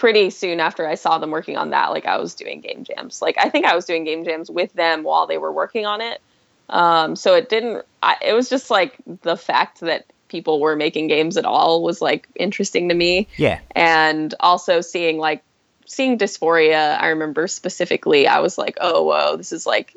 [0.00, 3.20] pretty soon after I saw them working on that, like I was doing game jams.
[3.20, 6.00] Like I think I was doing game jams with them while they were working on
[6.00, 6.22] it.
[6.70, 7.84] Um, so it didn't.
[8.02, 12.00] I, it was just like the fact that people were making games at all was
[12.00, 13.28] like interesting to me.
[13.36, 13.60] Yeah.
[13.72, 15.42] And also seeing like
[15.84, 16.98] seeing Dys4ia.
[16.98, 18.26] I remember specifically.
[18.26, 19.94] I was like, oh whoa, this is like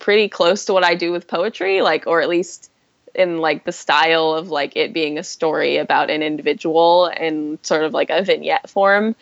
[0.00, 1.80] pretty close to what I do with poetry.
[1.80, 2.70] Like, or at least
[3.14, 7.84] in like the style of like it being a story about an individual in sort
[7.84, 9.16] of like a vignette form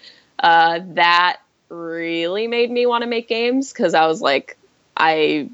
[0.45, 1.39] uh, that
[1.71, 4.59] really made me want to make games because I was like,
[4.95, 5.49] I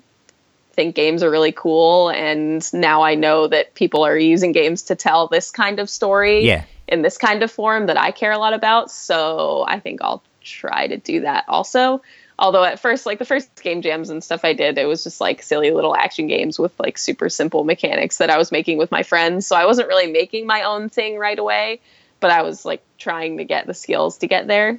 [0.73, 4.97] think games are really cool, and now I know that people are using games to
[4.97, 6.65] tell this kind of story yeah.
[6.89, 8.91] in this kind of form that I care a lot about.
[8.91, 12.03] So I think I'll try to do that also.
[12.37, 15.21] although at first like the first game jams and stuff i did it was just
[15.21, 18.91] like silly little action games with like super simple mechanics that i was making with
[18.91, 21.79] my friends so i wasn't really making my own thing right away
[22.21, 24.79] but i was like trying to get the skills to get there.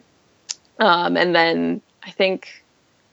[0.79, 2.63] Um, and then i think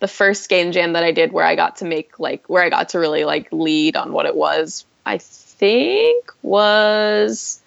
[0.00, 2.70] the first game jam that i did where i got to make like where i
[2.70, 7.60] got to really like lead on what it was i think was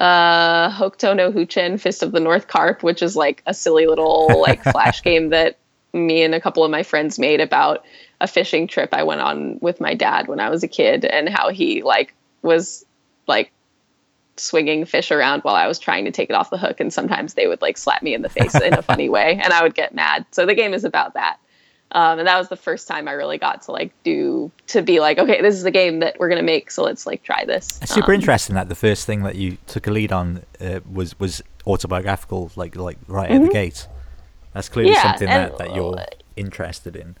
[0.00, 4.40] uh Hokuto no Huchen Fist of the North Carp, which is like a silly little
[4.40, 5.58] like flash game that
[5.92, 7.84] me and a couple of my friends made about
[8.20, 11.28] a fishing trip I went on with my dad when I was a kid and
[11.28, 12.84] how he like was
[13.28, 13.52] like
[14.36, 17.34] swinging fish around while I was trying to take it off the hook and sometimes
[17.34, 19.74] they would like slap me in the face in a funny way and I would
[19.74, 20.24] get mad.
[20.30, 21.38] So the game is about that.
[21.94, 24.98] Um, and that was the first time I really got to like do to be
[25.00, 27.78] like, okay, this is the game that we're gonna make, so let's like try this.
[27.82, 30.80] It's super Um, interesting that the first thing that you took a lead on uh,
[30.90, 33.86] was was autobiographical, like like right at the gate.
[34.54, 35.06] That's clearly Mm-hmm.
[35.06, 36.02] Yeah, something that, that you're
[36.36, 37.16] interested in.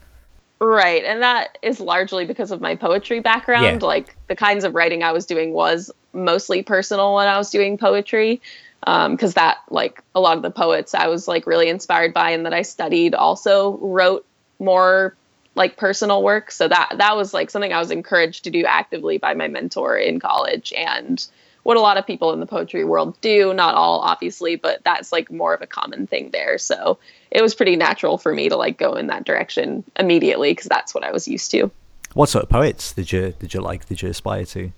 [0.64, 3.82] Right, and that is largely because of my poetry background.
[3.82, 3.88] Yeah.
[3.88, 7.78] Like the kinds of writing I was doing was mostly personal when I was doing
[7.78, 8.40] poetry,
[8.86, 12.30] um, because that like a lot of the poets I was like really inspired by
[12.30, 14.24] and that I studied also wrote
[14.60, 15.16] more
[15.56, 16.52] like personal work.
[16.52, 19.96] So that that was like something I was encouraged to do actively by my mentor
[19.96, 21.26] in college and
[21.62, 25.12] what a lot of people in the poetry world do, not all obviously, but that's
[25.12, 26.58] like more of a common thing there.
[26.58, 26.98] So
[27.30, 30.94] it was pretty natural for me to like go in that direction immediately because that's
[30.94, 31.70] what I was used to.
[32.14, 33.86] What sort of poets did you did you like?
[33.86, 34.72] Did you aspire to?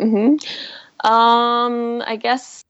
[0.00, 1.08] Mm-hmm.
[1.10, 2.64] Um, I guess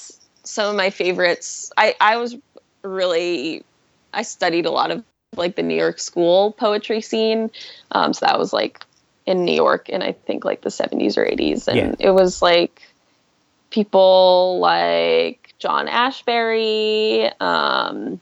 [0.44, 1.72] some of my favorites.
[1.76, 2.36] I I was
[2.82, 3.64] really
[4.14, 5.04] I studied a lot of
[5.36, 7.50] like the New York school poetry scene.
[7.90, 8.84] Um, so that was like
[9.26, 12.08] in New York in I think like the 70s or 80s, and Yeah.
[12.08, 12.82] it was like
[13.72, 18.20] people like John Ashbery, um,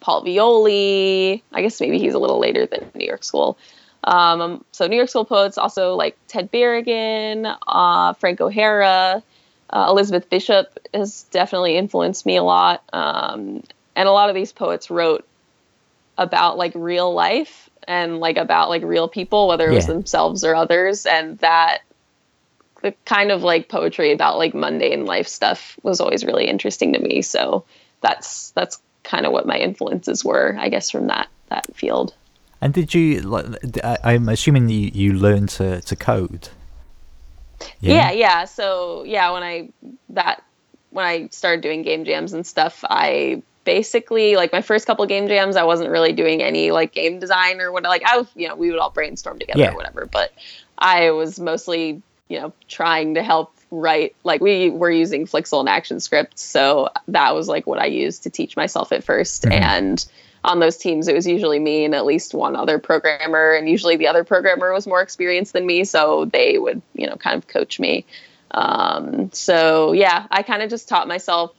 [0.00, 1.42] Paul Violi.
[1.52, 3.56] I guess maybe he's a little later than New York school.
[4.04, 9.22] Um, so New York School poets also like Ted Berrigan, uh, Frank O'Hara,
[9.70, 12.82] uh, Elizabeth Bishop has definitely influenced me a lot.
[12.92, 13.62] Um,
[13.94, 15.24] and a lot of these poets wrote
[16.18, 19.92] about like real life and like about like real people, whether it was Yeah.
[19.94, 21.82] themselves or others, and that
[22.82, 26.98] the kind of like poetry about like mundane life stuff was always really interesting to
[26.98, 27.22] me.
[27.22, 27.64] So
[28.00, 32.14] that's that's kind of what my influences were, I guess, from that that field.
[32.60, 33.20] And did you?
[33.22, 33.46] Like,
[33.84, 36.48] I- I'm assuming you you learned to to code.
[37.80, 39.68] yeah yeah so yeah when i
[40.08, 40.42] that
[40.90, 45.28] when i started doing game jams and stuff i basically like my first couple game
[45.28, 48.48] jams i wasn't really doing any like game design or what like i was you
[48.48, 49.70] know we would all brainstorm together Yeah.
[49.72, 50.32] or whatever but
[50.76, 52.02] i was mostly
[52.32, 56.88] you know trying to help write like we were using flixel and action scripts so
[57.08, 59.52] that was like what i used to teach myself at 1st Mhm.
[59.52, 60.06] and
[60.44, 63.96] on those teams it was usually me and at least one other programmer and usually
[63.96, 67.46] the other programmer was more experienced than me so they would you know kind of
[67.46, 68.04] coach me.
[68.50, 71.54] Um, so yeah i kind of just taught myself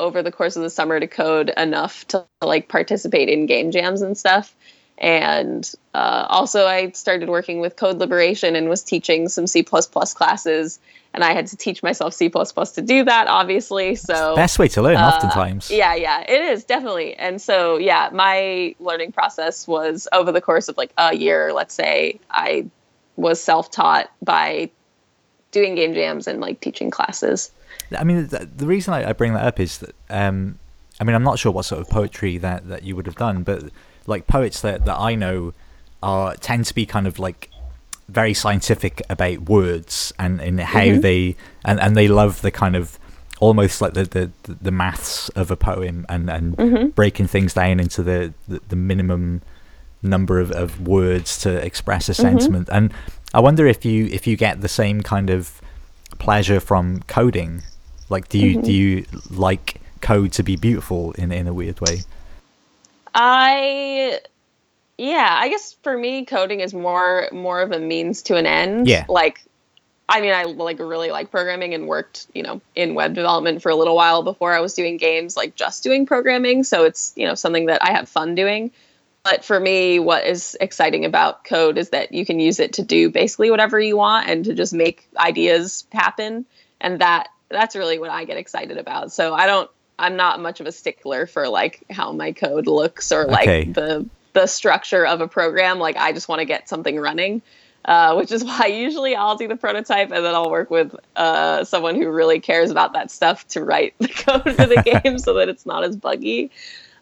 [0.00, 4.02] over the course of the summer to code enough to like participate in game jams
[4.02, 4.54] and stuff
[4.98, 10.80] and uh, also i started working with code liberation and was teaching some c++ classes
[11.14, 14.82] and i had to teach myself c++ to do that obviously so Best way to
[14.82, 15.70] learn, uh, oftentimes.
[15.70, 17.14] Yeah, yeah, it is definitely.
[17.16, 21.74] And so, yeah, my learning process was over the course of like a year, let's
[21.74, 22.66] say, I
[23.16, 24.70] was self taught by
[25.50, 27.50] doing game jams and like teaching classes.
[27.96, 30.58] I mean, the, the reason I, I bring that up is that um,
[31.00, 33.42] I mean, I'm not sure what sort of poetry that, that you would have done,
[33.42, 33.64] but
[34.08, 35.52] like poets that, that I know
[36.02, 37.50] are tend to be kind of like
[38.08, 41.02] very scientific about words and, and how Mhm.
[41.02, 42.98] they and, and they love the kind of
[43.40, 44.30] almost like the, the,
[44.68, 46.94] the maths of a poem and, and Mhm.
[46.94, 49.42] breaking things down into the, the, the minimum
[50.02, 52.68] number of, of words to express a sentiment.
[52.72, 52.92] And
[53.34, 55.60] I wonder if you if you get the same kind of
[56.18, 57.62] pleasure from coding.
[58.08, 61.98] Like, do you do you like code to be beautiful in in a weird way?
[63.14, 64.20] I
[64.96, 68.88] yeah, I guess for me coding is more more of a means to an end.
[68.88, 69.04] Yeah.
[69.08, 69.42] Like
[70.08, 73.70] I mean, I like really like programming and worked, you know, in web development for
[73.70, 76.64] a little while before I was doing games, like just doing programming.
[76.64, 78.70] So it's, you know, something that I have fun doing.
[79.22, 82.82] But for me, what is exciting about code is that you can use it to
[82.82, 86.46] do basically whatever you want and to just make ideas happen.
[86.80, 89.12] And that that's really what I get excited about.
[89.12, 93.12] So I don't I'm not much of a stickler for like how my code looks
[93.12, 93.64] or like Okay.
[93.64, 95.78] the the structure of a program.
[95.78, 97.42] Like I just want to get something running
[97.88, 101.64] uh, which is why usually I'll do the prototype and then I'll work with uh,
[101.64, 105.34] someone who really cares about that stuff to write the code for the game so
[105.34, 106.50] that it's not as buggy.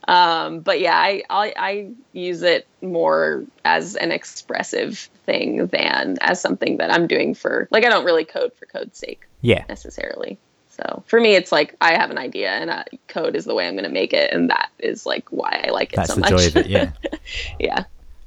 [0.09, 6.40] Um, but yeah, I, I, I use it more as an expressive thing than as
[6.40, 9.26] something that I'm doing for like I don't really code for code's sake.
[9.40, 9.64] Yeah.
[9.68, 10.38] Necessarily.
[10.77, 13.66] So for me, it's like I have an idea and uh, code is the way
[13.66, 16.20] I'm going to make it, and that is like why I like it That's so
[16.20, 16.66] the joy of it.
[16.66, 16.93] Yeah.
[17.59, 17.85] yeah.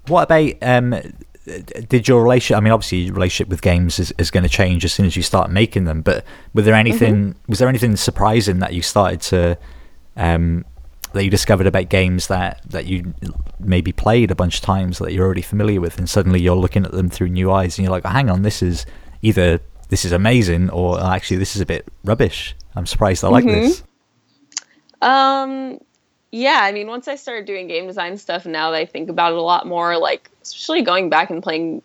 [0.07, 0.95] What about um?
[1.87, 2.57] Did your relationship?
[2.57, 5.15] I mean, obviously, your relationship with games is, is going to change as soon as
[5.15, 6.01] you start making them.
[6.01, 6.23] But
[6.53, 7.35] were there anything?
[7.47, 9.57] Was there anything surprising that you started to,
[10.15, 10.65] um,
[11.13, 13.15] that you discovered about games that that you
[13.59, 16.85] maybe played a bunch of times that you're already familiar with, and suddenly you're looking
[16.85, 18.85] at them through new eyes, and you're like, oh, hang on, this is
[19.23, 19.59] either
[19.89, 22.55] this is amazing or "Oh, actually this is a bit rubbish.
[22.75, 23.83] I'm surprised I like this.
[25.01, 25.79] Um,
[26.31, 29.31] yeah, I mean, once I started doing game design stuff, now that I think about
[29.31, 31.81] it a lot more, like especially going back and playing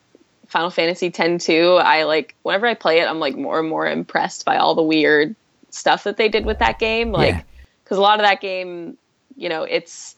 [0.49, 3.87] Final Fantasy X two, I like whenever I play it, I'm like more and more
[3.87, 5.35] impressed by all the weird
[5.71, 7.11] stuff that they did with that game.
[7.13, 7.43] Like, Yeah.
[7.83, 8.97] because a lot of that game,
[9.37, 10.17] you know, it's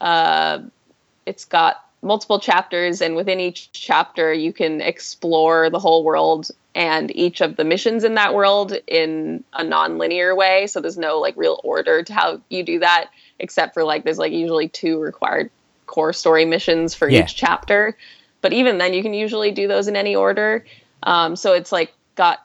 [0.00, 0.58] uh,
[1.24, 7.14] it's got multiple chapters, and within each chapter, you can explore the whole world and
[7.16, 10.66] each of the missions in that world in a non-linear way.
[10.66, 14.18] So there's no like real order to how you do that, except for like there's
[14.18, 15.50] like usually two required
[15.86, 17.22] core story missions for Yeah.
[17.22, 17.96] each chapter.
[18.42, 20.66] But even then, you can usually do those in any order.
[21.02, 22.40] Um, so it's like got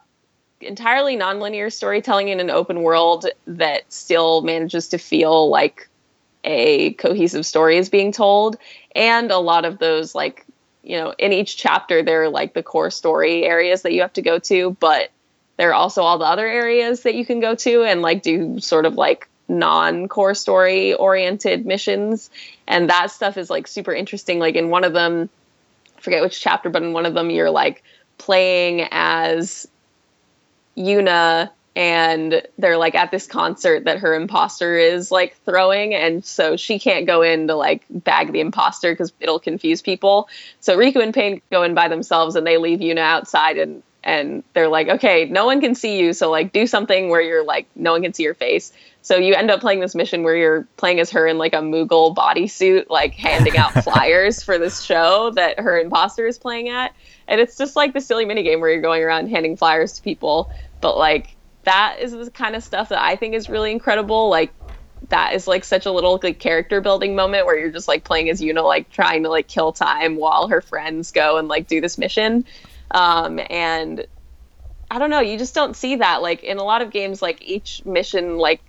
[0.61, 5.88] entirely nonlinear storytelling in an open world that still manages to feel like
[6.43, 8.57] a cohesive story is being told.
[8.95, 10.45] And a lot of those like
[10.83, 14.13] you know in each chapter there are like the core story areas that you have
[14.13, 15.11] to go to but
[15.57, 18.61] there are also all the other areas that you can go to and like do
[18.61, 22.29] sort of like non-core story oriented missions.
[22.65, 24.39] And that stuff is like super interesting.
[24.39, 25.29] Like in one of them
[25.97, 27.83] I forget which chapter but in one of them you're like
[28.17, 29.67] playing as
[30.77, 36.57] Yuna and they're like at this concert that her imposter is like throwing and so
[36.57, 40.27] she can't go in to like bag the imposter because it'll confuse people
[40.59, 44.43] so Rikku and Paine go in by themselves and they leave yuna outside and and
[44.53, 47.67] they're like okay no one can see you so like do something where you're like
[47.75, 50.67] no one can see your face so you end up playing this mission where you're
[50.77, 55.31] playing as her in like a Moogle bodysuit, like handing out flyers for this show
[55.31, 56.93] that her imposter is playing at.
[57.27, 60.01] And it's just like the silly mini game where you're going around handing flyers to
[60.01, 60.51] people.
[60.81, 64.29] But like that is the kind of stuff that I think is really incredible.
[64.29, 64.53] Like
[65.09, 68.29] that is like such a little like character building moment where you're just like playing
[68.29, 71.81] as Yuna, like trying to like kill time while her friends go and like do
[71.81, 72.45] this mission.
[72.91, 74.05] Um, and
[74.91, 76.21] I don't know, you just don't see that.
[76.21, 78.61] Like in a lot of games, like each mission like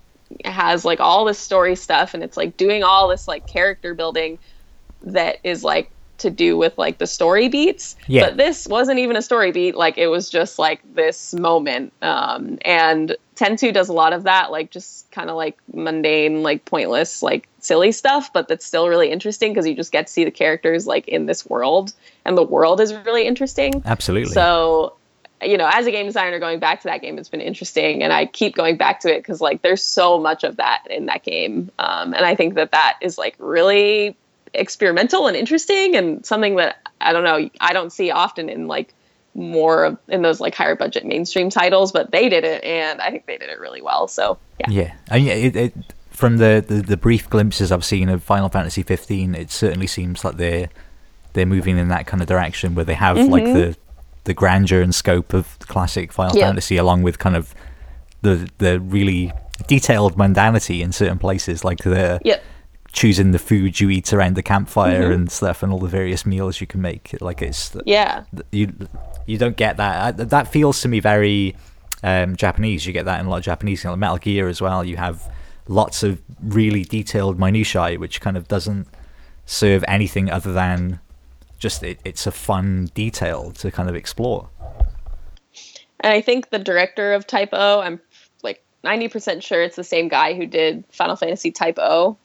[0.45, 4.39] has like all this story stuff and it's like doing all this like character building
[5.01, 5.91] that is like
[6.21, 8.27] to do with like the story beats Yeah.
[8.29, 12.57] but this wasn't even a story beat like it was just like this moment um
[12.63, 16.63] and Ten Two does a lot of that like just kind of like mundane like
[16.65, 20.23] pointless like silly stuff but that's still really interesting because you just get to see
[20.23, 21.93] the characters like in this world
[22.23, 24.31] and the world is really interesting Absolutely.
[24.33, 24.95] so,
[25.43, 28.13] you know, as a game designer, going back to that game, it's been interesting, and
[28.13, 31.23] I keep going back to it because like there's so much of that in that
[31.23, 34.15] game, um, and I think that that is like really
[34.53, 38.93] experimental and interesting, and something that I don't know I don't see often in like
[39.33, 43.11] more of in those like higher budget mainstream titles, but they did it, and I
[43.11, 44.07] think they did it really well.
[44.07, 45.73] So yeah, Yeah, I mean, it, it,
[46.09, 50.23] from the, the, the brief glimpses I've seen of Final Fantasy 15, it certainly seems
[50.23, 50.69] like they're
[51.33, 53.53] they're moving in that kind of direction where they have like mm-hmm.
[53.53, 53.77] the
[54.25, 56.47] the grandeur and scope of classic Final Yeah.
[56.47, 57.55] Fantasy, along with kind of
[58.21, 59.31] the the really
[59.67, 62.43] detailed mundanity in certain places, like the yep,
[62.93, 66.59] choosing the food you eat around the campfire and stuff, and all the various meals
[66.61, 67.15] you can make.
[67.21, 68.73] Like it's yeah, you
[69.25, 70.19] you don't get that.
[70.19, 71.55] I- That feels to me very
[72.03, 72.85] um, Japanese.
[72.85, 74.83] You get that in a lot of Japanese, you know, Metal Gear as well.
[74.83, 75.31] You have
[75.67, 78.87] lots of really detailed minutiae, which kind of doesn't
[79.45, 80.99] serve anything other than
[81.59, 84.49] just it, it's a fun detail to kind of explore.
[85.99, 87.99] And I think the director of Type O, I'm
[88.41, 92.17] like 90% sure it's the same guy who did Final Fantasy Type O,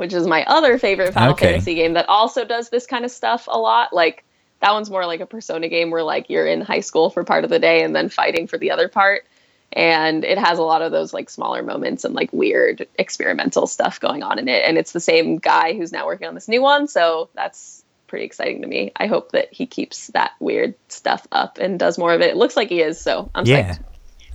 [0.00, 1.52] which is my other favorite Final Okay.
[1.52, 3.92] Fantasy game that also does this kind of stuff a lot.
[3.92, 4.24] Like
[4.60, 7.44] that one's more like a Persona game where like you're in high school for part
[7.44, 9.26] of the day and then fighting for the other part.
[9.74, 14.00] And it has a lot of those like smaller moments and like weird experimental stuff
[14.00, 14.64] going on in it.
[14.64, 16.88] And it's the same guy who's now working on this new one.
[16.88, 18.92] So that's pretty exciting to me.
[18.96, 22.30] I hope that he keeps that weird stuff up and does more of it.
[22.30, 23.74] It looks like he is, so I'm Yeah.
[23.74, 23.84] psyched.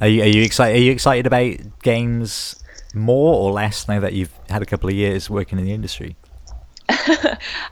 [0.02, 0.78] Are you, are you excited?
[0.78, 2.62] Are you excited about games
[2.96, 6.16] more or less now that you've had a couple of years working in the industry?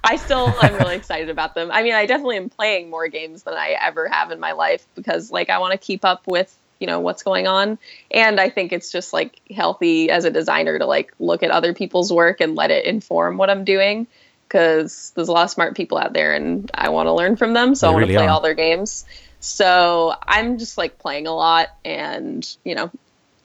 [0.04, 1.70] I still am really excited about them.
[1.72, 4.86] I mean, I definitely am playing more games than I ever have in my life
[4.96, 7.78] because like I want to keep up with, you know what's going on
[8.12, 11.74] and i think it's just like healthy as a designer to like look at other
[11.74, 14.06] people's work and let it inform what i'm doing
[14.50, 17.54] because there's a lot of smart people out there and i want to learn from
[17.54, 18.32] them so They i want really to play are.
[18.32, 19.06] all their games
[19.40, 22.92] so i'm just like playing a lot and you know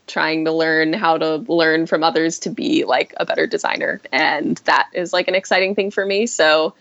[0.09, 4.01] trying to learn how to learn from others to be like a better designer.
[4.13, 6.27] And that is like an exciting thing for me.
[6.27, 6.75] So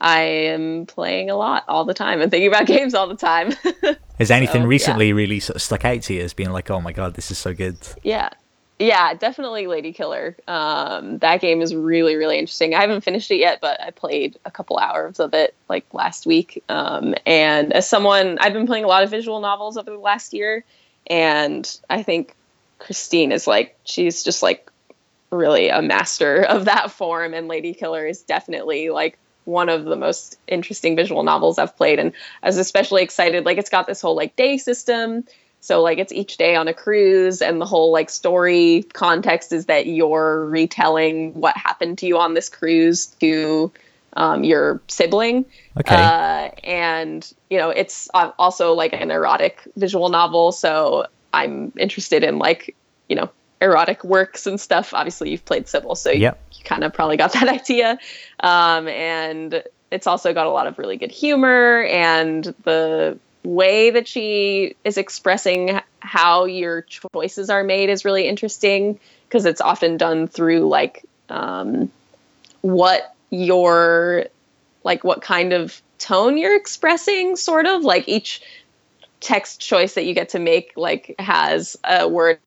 [0.00, 3.52] i am playing a lot all the time and thinking about games all the time.
[4.18, 4.68] Has anything So, yeah.
[4.68, 7.30] recently really sort of stuck out to you as being like, oh my god, this
[7.30, 7.76] is so good?
[8.02, 8.30] yeah.
[8.80, 10.36] Yeah definitely lady killer.
[10.46, 12.74] Um, that game is really really interesting.
[12.74, 16.26] I haven't finished it yet but i played a couple hours of it like last
[16.26, 16.62] week.
[16.68, 20.32] Um, and as someone i've been playing a lot of visual novels over the last
[20.32, 20.64] year.
[21.08, 22.36] And i think
[22.78, 24.70] christine is like she's just like
[25.30, 29.96] really a master of that form and lady killer is definitely like one of the
[29.96, 32.12] most interesting visual novels i've played and
[32.42, 35.24] i was especially excited like it's got this whole like day system
[35.60, 39.66] so like it's each day on a cruise and the whole like story context is
[39.66, 43.72] that you're retelling what happened to you on this cruise to
[44.14, 45.44] um, your sibling
[45.78, 45.94] Okay.
[45.94, 52.24] uh, and you know it's uh, also like an erotic visual novel so i'm interested
[52.24, 52.74] in like
[53.08, 54.94] you know erotic works and stuff.
[54.94, 56.40] Obviously you've played Cibele so you, Yep.
[56.52, 57.98] you kind of probably got that idea.
[58.40, 64.06] Um, and it's also got a lot of really good humor and the way that
[64.06, 70.28] she is expressing how your choices are made is really interesting because it's often done
[70.28, 71.90] through like um,
[72.60, 74.26] what your
[74.84, 77.82] like what kind of tone you're expressing sort of.
[77.82, 78.40] Like each
[79.20, 82.38] text choice that you get to make like has a word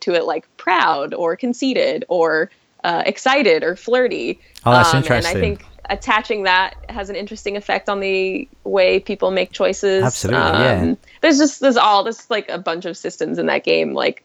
[0.00, 2.50] to it like proud or conceited or
[2.84, 5.30] uh, excited or flirty Oh, that's Um, interesting.
[5.36, 10.04] and i think attaching that has an interesting effect on the way people make choices
[10.04, 10.94] Absolutely, yeah.
[11.22, 14.22] there's just there's all there's like a bunch of systems in that game like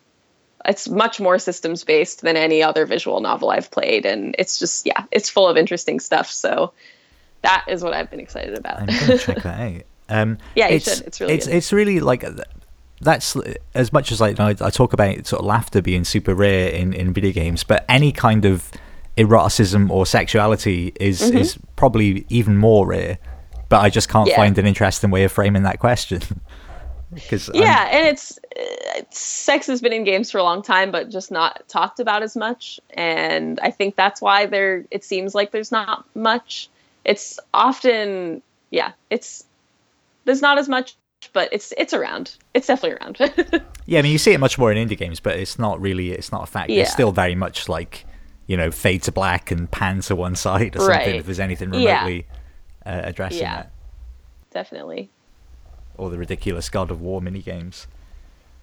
[0.66, 4.86] it's much more systems based than any other visual novel I've played, and it's just
[4.86, 6.32] yeah, it's full of interesting stuff.
[6.32, 6.72] So
[7.42, 8.80] that is what I've been excited about.
[8.80, 9.82] I'm gonna check that out.
[10.10, 11.08] Um, Yeah, you it's, should.
[11.08, 11.56] It's really it's good.
[11.56, 12.26] it's really like
[13.02, 13.36] that's
[13.76, 16.94] as much as like I, I talk about sort of laughter being super rare in
[16.94, 18.70] in video games, but any kind of
[19.18, 21.38] eroticism or sexuality is Mm-hmm.
[21.38, 23.18] is probably even more rare.
[23.70, 24.36] But I just can't Yeah.
[24.36, 26.22] find an interesting way of framing that question.
[27.14, 31.12] Because yeah, and it's, it's sex has been in games for a long time, but
[31.12, 32.80] just not talked about as much.
[32.96, 34.84] And I think that's why there.
[34.90, 36.70] It seems like there's not much.
[37.06, 38.42] It's often
[38.72, 39.44] yeah, it's
[40.26, 40.96] there's not as much,
[41.34, 42.36] but it's it's around.
[42.54, 43.64] It's definitely around.
[43.86, 46.12] Yeah, I mean, you see it much more in indie games, but it's not really,
[46.12, 46.70] it's not a fact.
[46.70, 46.84] Yeah.
[46.84, 48.06] It's still very much like,
[48.48, 51.16] you know, fade to black and pan to one side or something Right.
[51.16, 51.96] if there's anything Yeah.
[52.06, 52.26] remotely
[52.86, 53.56] uh, addressing Yeah.
[53.56, 53.72] that.
[54.52, 55.10] definitely.
[55.98, 57.88] Or the ridiculous God of War mini games.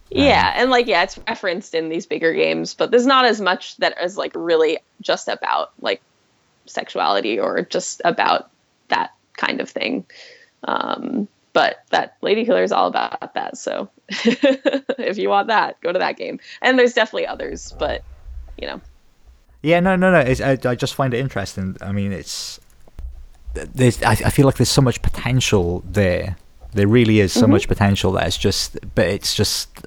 [0.09, 3.77] Yeah, and like yeah, it's referenced in these bigger games, but there's not as much
[3.77, 6.01] that is like really just about like
[6.65, 8.49] sexuality or just about
[8.89, 10.05] that kind of thing.
[10.65, 13.57] Um, but that Lady Killer is all about that.
[13.57, 16.41] So if you want that, go to that game.
[16.63, 18.03] And there's definitely others, but
[18.59, 18.81] you know,
[19.63, 20.21] Yeah, no, no, no.
[20.21, 21.77] It's, I, I just find it interesting.
[21.81, 22.61] I mean, it's
[23.55, 24.03] there's.
[24.03, 26.37] I, I feel like there's so much potential there.
[26.73, 29.87] There really is so much potential that it's just, but it's just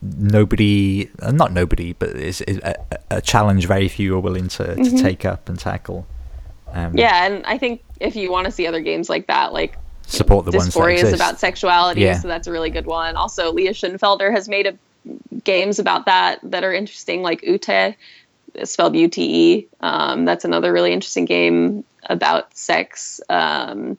[0.00, 2.76] nobody, not nobody, but it's, it's a,
[3.10, 6.06] a challenge very few are willing to, to take up and tackle.
[6.72, 7.26] Um, yeah.
[7.26, 9.76] And I think if you want to see other games like that, like
[10.06, 11.14] support the ones that exist.
[11.14, 12.18] about sexuality, Yeah.
[12.18, 13.16] so that's a really good one.
[13.16, 14.74] Also, Lea Schönfelder has made a,
[15.44, 17.96] games about that that are interesting, like Ute,
[18.64, 19.66] spelled U T E.
[19.80, 23.20] Um, that's another really interesting game about sex.
[23.28, 23.98] Um,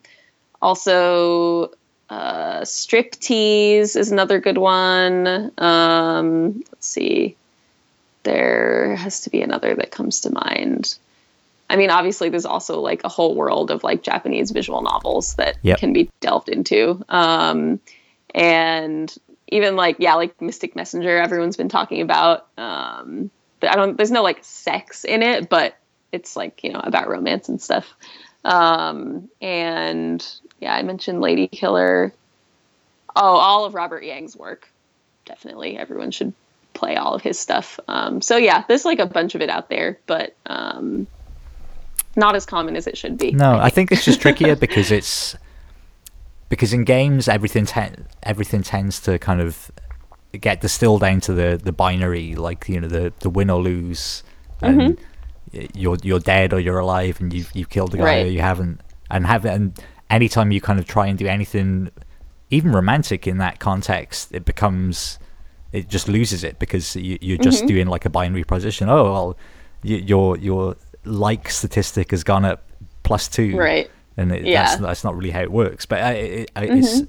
[0.62, 1.72] also,
[2.08, 5.52] uh, Striptease is another good one.
[5.58, 7.36] Um, let's see.
[8.22, 10.96] There has to be another that comes to mind.
[11.68, 15.56] I mean, obviously, there's also like a whole world of like Japanese visual novels that
[15.62, 15.78] Yep.
[15.78, 17.04] can be delved into.
[17.08, 17.80] Um,
[18.34, 19.14] and
[19.48, 22.46] even like, yeah, like Mystic Messenger, everyone's been talking about.
[22.56, 23.30] Um,
[23.62, 25.76] I don't, there's no like sex in it, but
[26.12, 27.94] it's like, you know, about romance and stuff.
[28.44, 30.24] Um, and
[30.60, 32.12] yeah, I mentioned Lady Killer.
[33.14, 34.68] Oh, all of Robert Yang's work.
[35.24, 35.76] Definitely.
[35.76, 36.32] Everyone should
[36.74, 37.80] play all of his stuff.
[37.88, 41.06] Um, so yeah, there's like a bunch of it out there, but um,
[42.16, 43.32] not as common as it should be.
[43.32, 45.36] No, I think it's just trickier because it's
[46.48, 49.70] because in games everything ten, everything tends to kind of
[50.40, 54.22] get distilled down to the the binary, like you know the the win or lose,
[54.60, 55.66] and Mm-hmm.
[55.74, 58.26] you're you're dead or you're alive, and you've you've killed the guy Right.
[58.26, 59.78] or you haven't, and have and
[60.10, 61.90] anytime you kind of try and do anything
[62.50, 65.18] even romantic in that context, it becomes
[65.72, 67.66] it just loses it because you, you're just Mm-hmm.
[67.66, 68.88] doing like a binary proposition.
[68.88, 69.36] Oh well,
[69.82, 70.76] y- your your
[71.06, 72.64] like statistic has gone up
[73.02, 73.90] plus two, Right.
[74.16, 74.64] And it, Yeah.
[74.64, 75.86] that's that's not really how it works.
[75.86, 77.02] But I, it, I, it's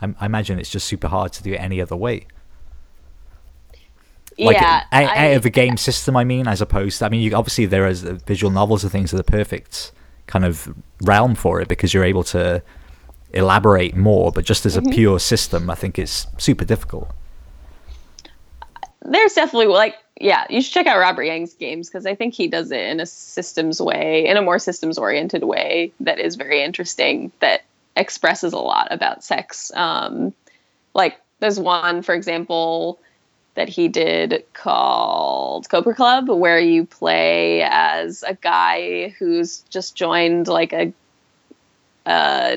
[0.00, 2.26] I, I imagine it's just super hard to do it any other way.
[4.38, 4.84] Like yeah.
[4.90, 6.98] out, I- out of the game system, I mean, as opposed.
[7.00, 9.92] To, I mean, you, obviously there is uh, visual novels and things are the perfect
[10.26, 10.72] kind of
[11.02, 12.62] realm for it because you're able to
[13.32, 14.32] elaborate more.
[14.32, 14.88] But just as Mm-hmm.
[14.88, 17.10] a pure system, I think it's super difficult.
[19.04, 22.48] there's definitely like yeah you should check out robert yang's games because i think he
[22.48, 26.62] does it in a systems way in a more systems oriented way that is very
[26.62, 27.62] interesting that
[27.96, 30.32] expresses a lot about sex um,
[30.94, 32.98] like there's one for example
[33.54, 40.48] that he did called cobra club where you play as a guy who's just joined
[40.48, 40.92] like a
[42.06, 42.56] uh,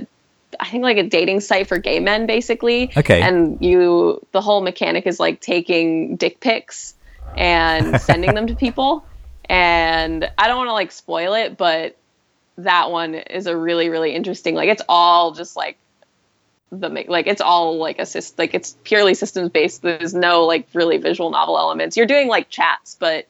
[0.59, 2.91] I think like a dating site for gay men basically.
[2.95, 3.21] Okay.
[3.21, 6.94] And you the whole mechanic is like taking dick pics
[7.35, 9.05] and sending them to people.
[9.47, 11.97] And I don't want to like spoil it, but
[12.57, 15.77] that one is a really really interesting like it's all just like
[16.71, 20.95] the like it's all like assist like it's purely systems based there's no like really
[20.95, 23.27] visual novel elements you're doing like chats but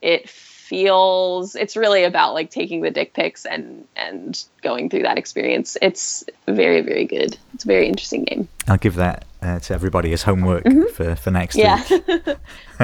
[0.00, 5.18] it feels it's really about like taking the dick pics and and going through that
[5.18, 9.74] experience it's very very good it's a very interesting game I'll give that uh, to
[9.74, 12.20] everybody as homework for, for next Mm-hmm.
[12.20, 12.34] yeah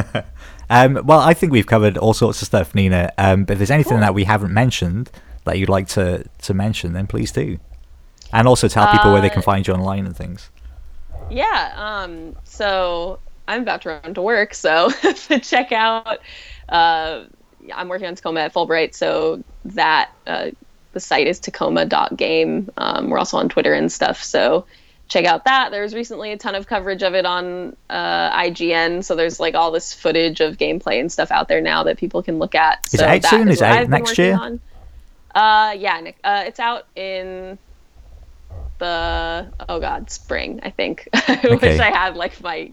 [0.04, 0.24] week.
[0.70, 3.12] Um, well, I think we've covered all sorts of stuff, Nina.
[3.18, 5.10] Um, but if there's anything that we haven't mentioned
[5.44, 7.58] that you'd like to, to mention, then please do.
[8.32, 10.50] And also tell people where they can Uh, find you online and things.
[11.30, 14.90] yeah um so i'm about to run to work so
[15.42, 16.20] check out
[16.70, 17.24] uh
[17.74, 20.50] i'm working on tacoma at fullbright so that uh
[20.92, 24.64] the site is tacoma.game um, we're also on twitter and stuff so
[25.08, 29.14] check out that there's recently a ton of coverage of it on uh, ign so
[29.16, 32.38] there's like all this footage of gameplay and stuff out there now that people can
[32.38, 33.48] look at Is so it out soon?
[33.48, 34.34] is it out next year?
[34.34, 34.60] on.
[35.34, 37.58] uh yeah Nick, uh, it's out in
[38.78, 41.70] the oh god spring i think i Okay.
[41.70, 42.70] wish i had like my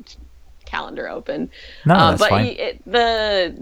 [0.66, 1.50] calendar open
[1.86, 2.46] No, Uh, that's but fine.
[2.46, 3.56] it, the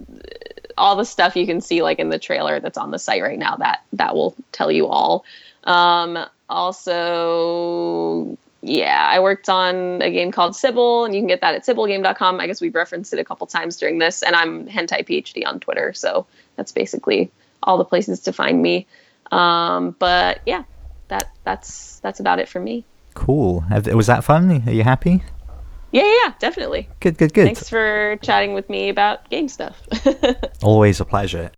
[0.77, 3.37] all the stuff you can see like in the trailer that's on the site right
[3.39, 5.23] now that that will tell you all
[5.65, 6.17] um
[6.49, 11.65] also yeah i worked on a game called cibele and you can get that at
[11.65, 15.45] cibelegame.com i guess we've referenced it a couple times during this and i'm hentai phd
[15.45, 17.29] on twitter so that's basically
[17.61, 18.87] all the places to find me
[19.31, 20.63] um but yeah
[21.09, 22.83] that that's that's about it for me
[23.15, 23.63] Cool.
[23.93, 24.63] Was that fun?
[24.65, 25.21] Are you happy?
[25.91, 27.45] yeah yeah, yeah definitely Good, good, good.
[27.45, 29.79] thanks for chatting with me about game stuff
[30.63, 31.51] Always a pleasure.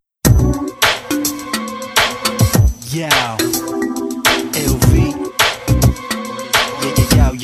[2.91, 3.09] Yo,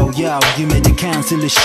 [0.00, 1.60] Yo, yo, 夢でキャンセルし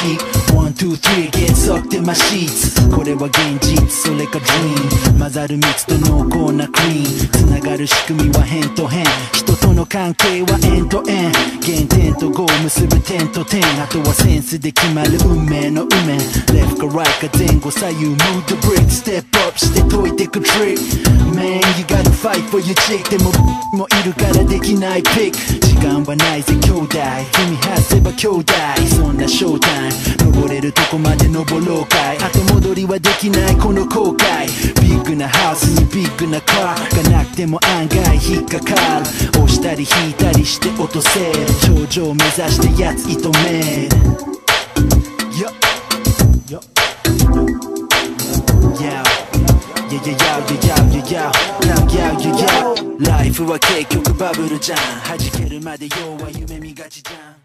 [0.53, 2.75] One, two, three, get sucked in my sheets.
[2.93, 5.17] これは現実、それか dream.
[5.17, 11.31] 混ざる蜜と濃厚なクリーンつながる仕組みは変と変人との関係はエンドエン
[11.63, 16.17] 原点とゴー結ぶ点と点あとはセンスで決まる運命の運命
[16.51, 18.86] Left か right か前後左右 Move the brick.
[18.89, 20.77] Step up して解いてく trick.
[21.33, 23.09] Man you gotta fight for your chick.
[23.09, 23.31] でも
[23.73, 26.97] もいるからできないピック時間はないぜ兄弟
[27.33, 28.53] 君外せば兄弟兄弟
[28.88, 29.91] そんなショータイ
[30.26, 30.32] ム。
[30.34, 32.17] 登れるとこまで登ろうかい。
[32.17, 34.47] 後戻りはできないこの後悔。
[34.82, 39.05] ビッグなハウスにビッグなカーがなくても案外引っかかる。
[39.30, 41.45] 押したり引いたりして落とせる。
[41.61, 43.89] 頂上目指してやつ射止める。
[45.38, 45.53] Yo.
[46.49, 46.57] Yo.
[46.57, 46.59] Yo.
[48.82, 49.03] Yeah,
[49.91, 51.30] yeah, yeah, yeah, yeah, yeah, yeah,
[51.93, 53.07] yeah, yeah, yeah.
[53.07, 54.80] ライフは結局バブルじゃん。
[55.07, 57.45] 弾けるまで要は夢見がちじゃん。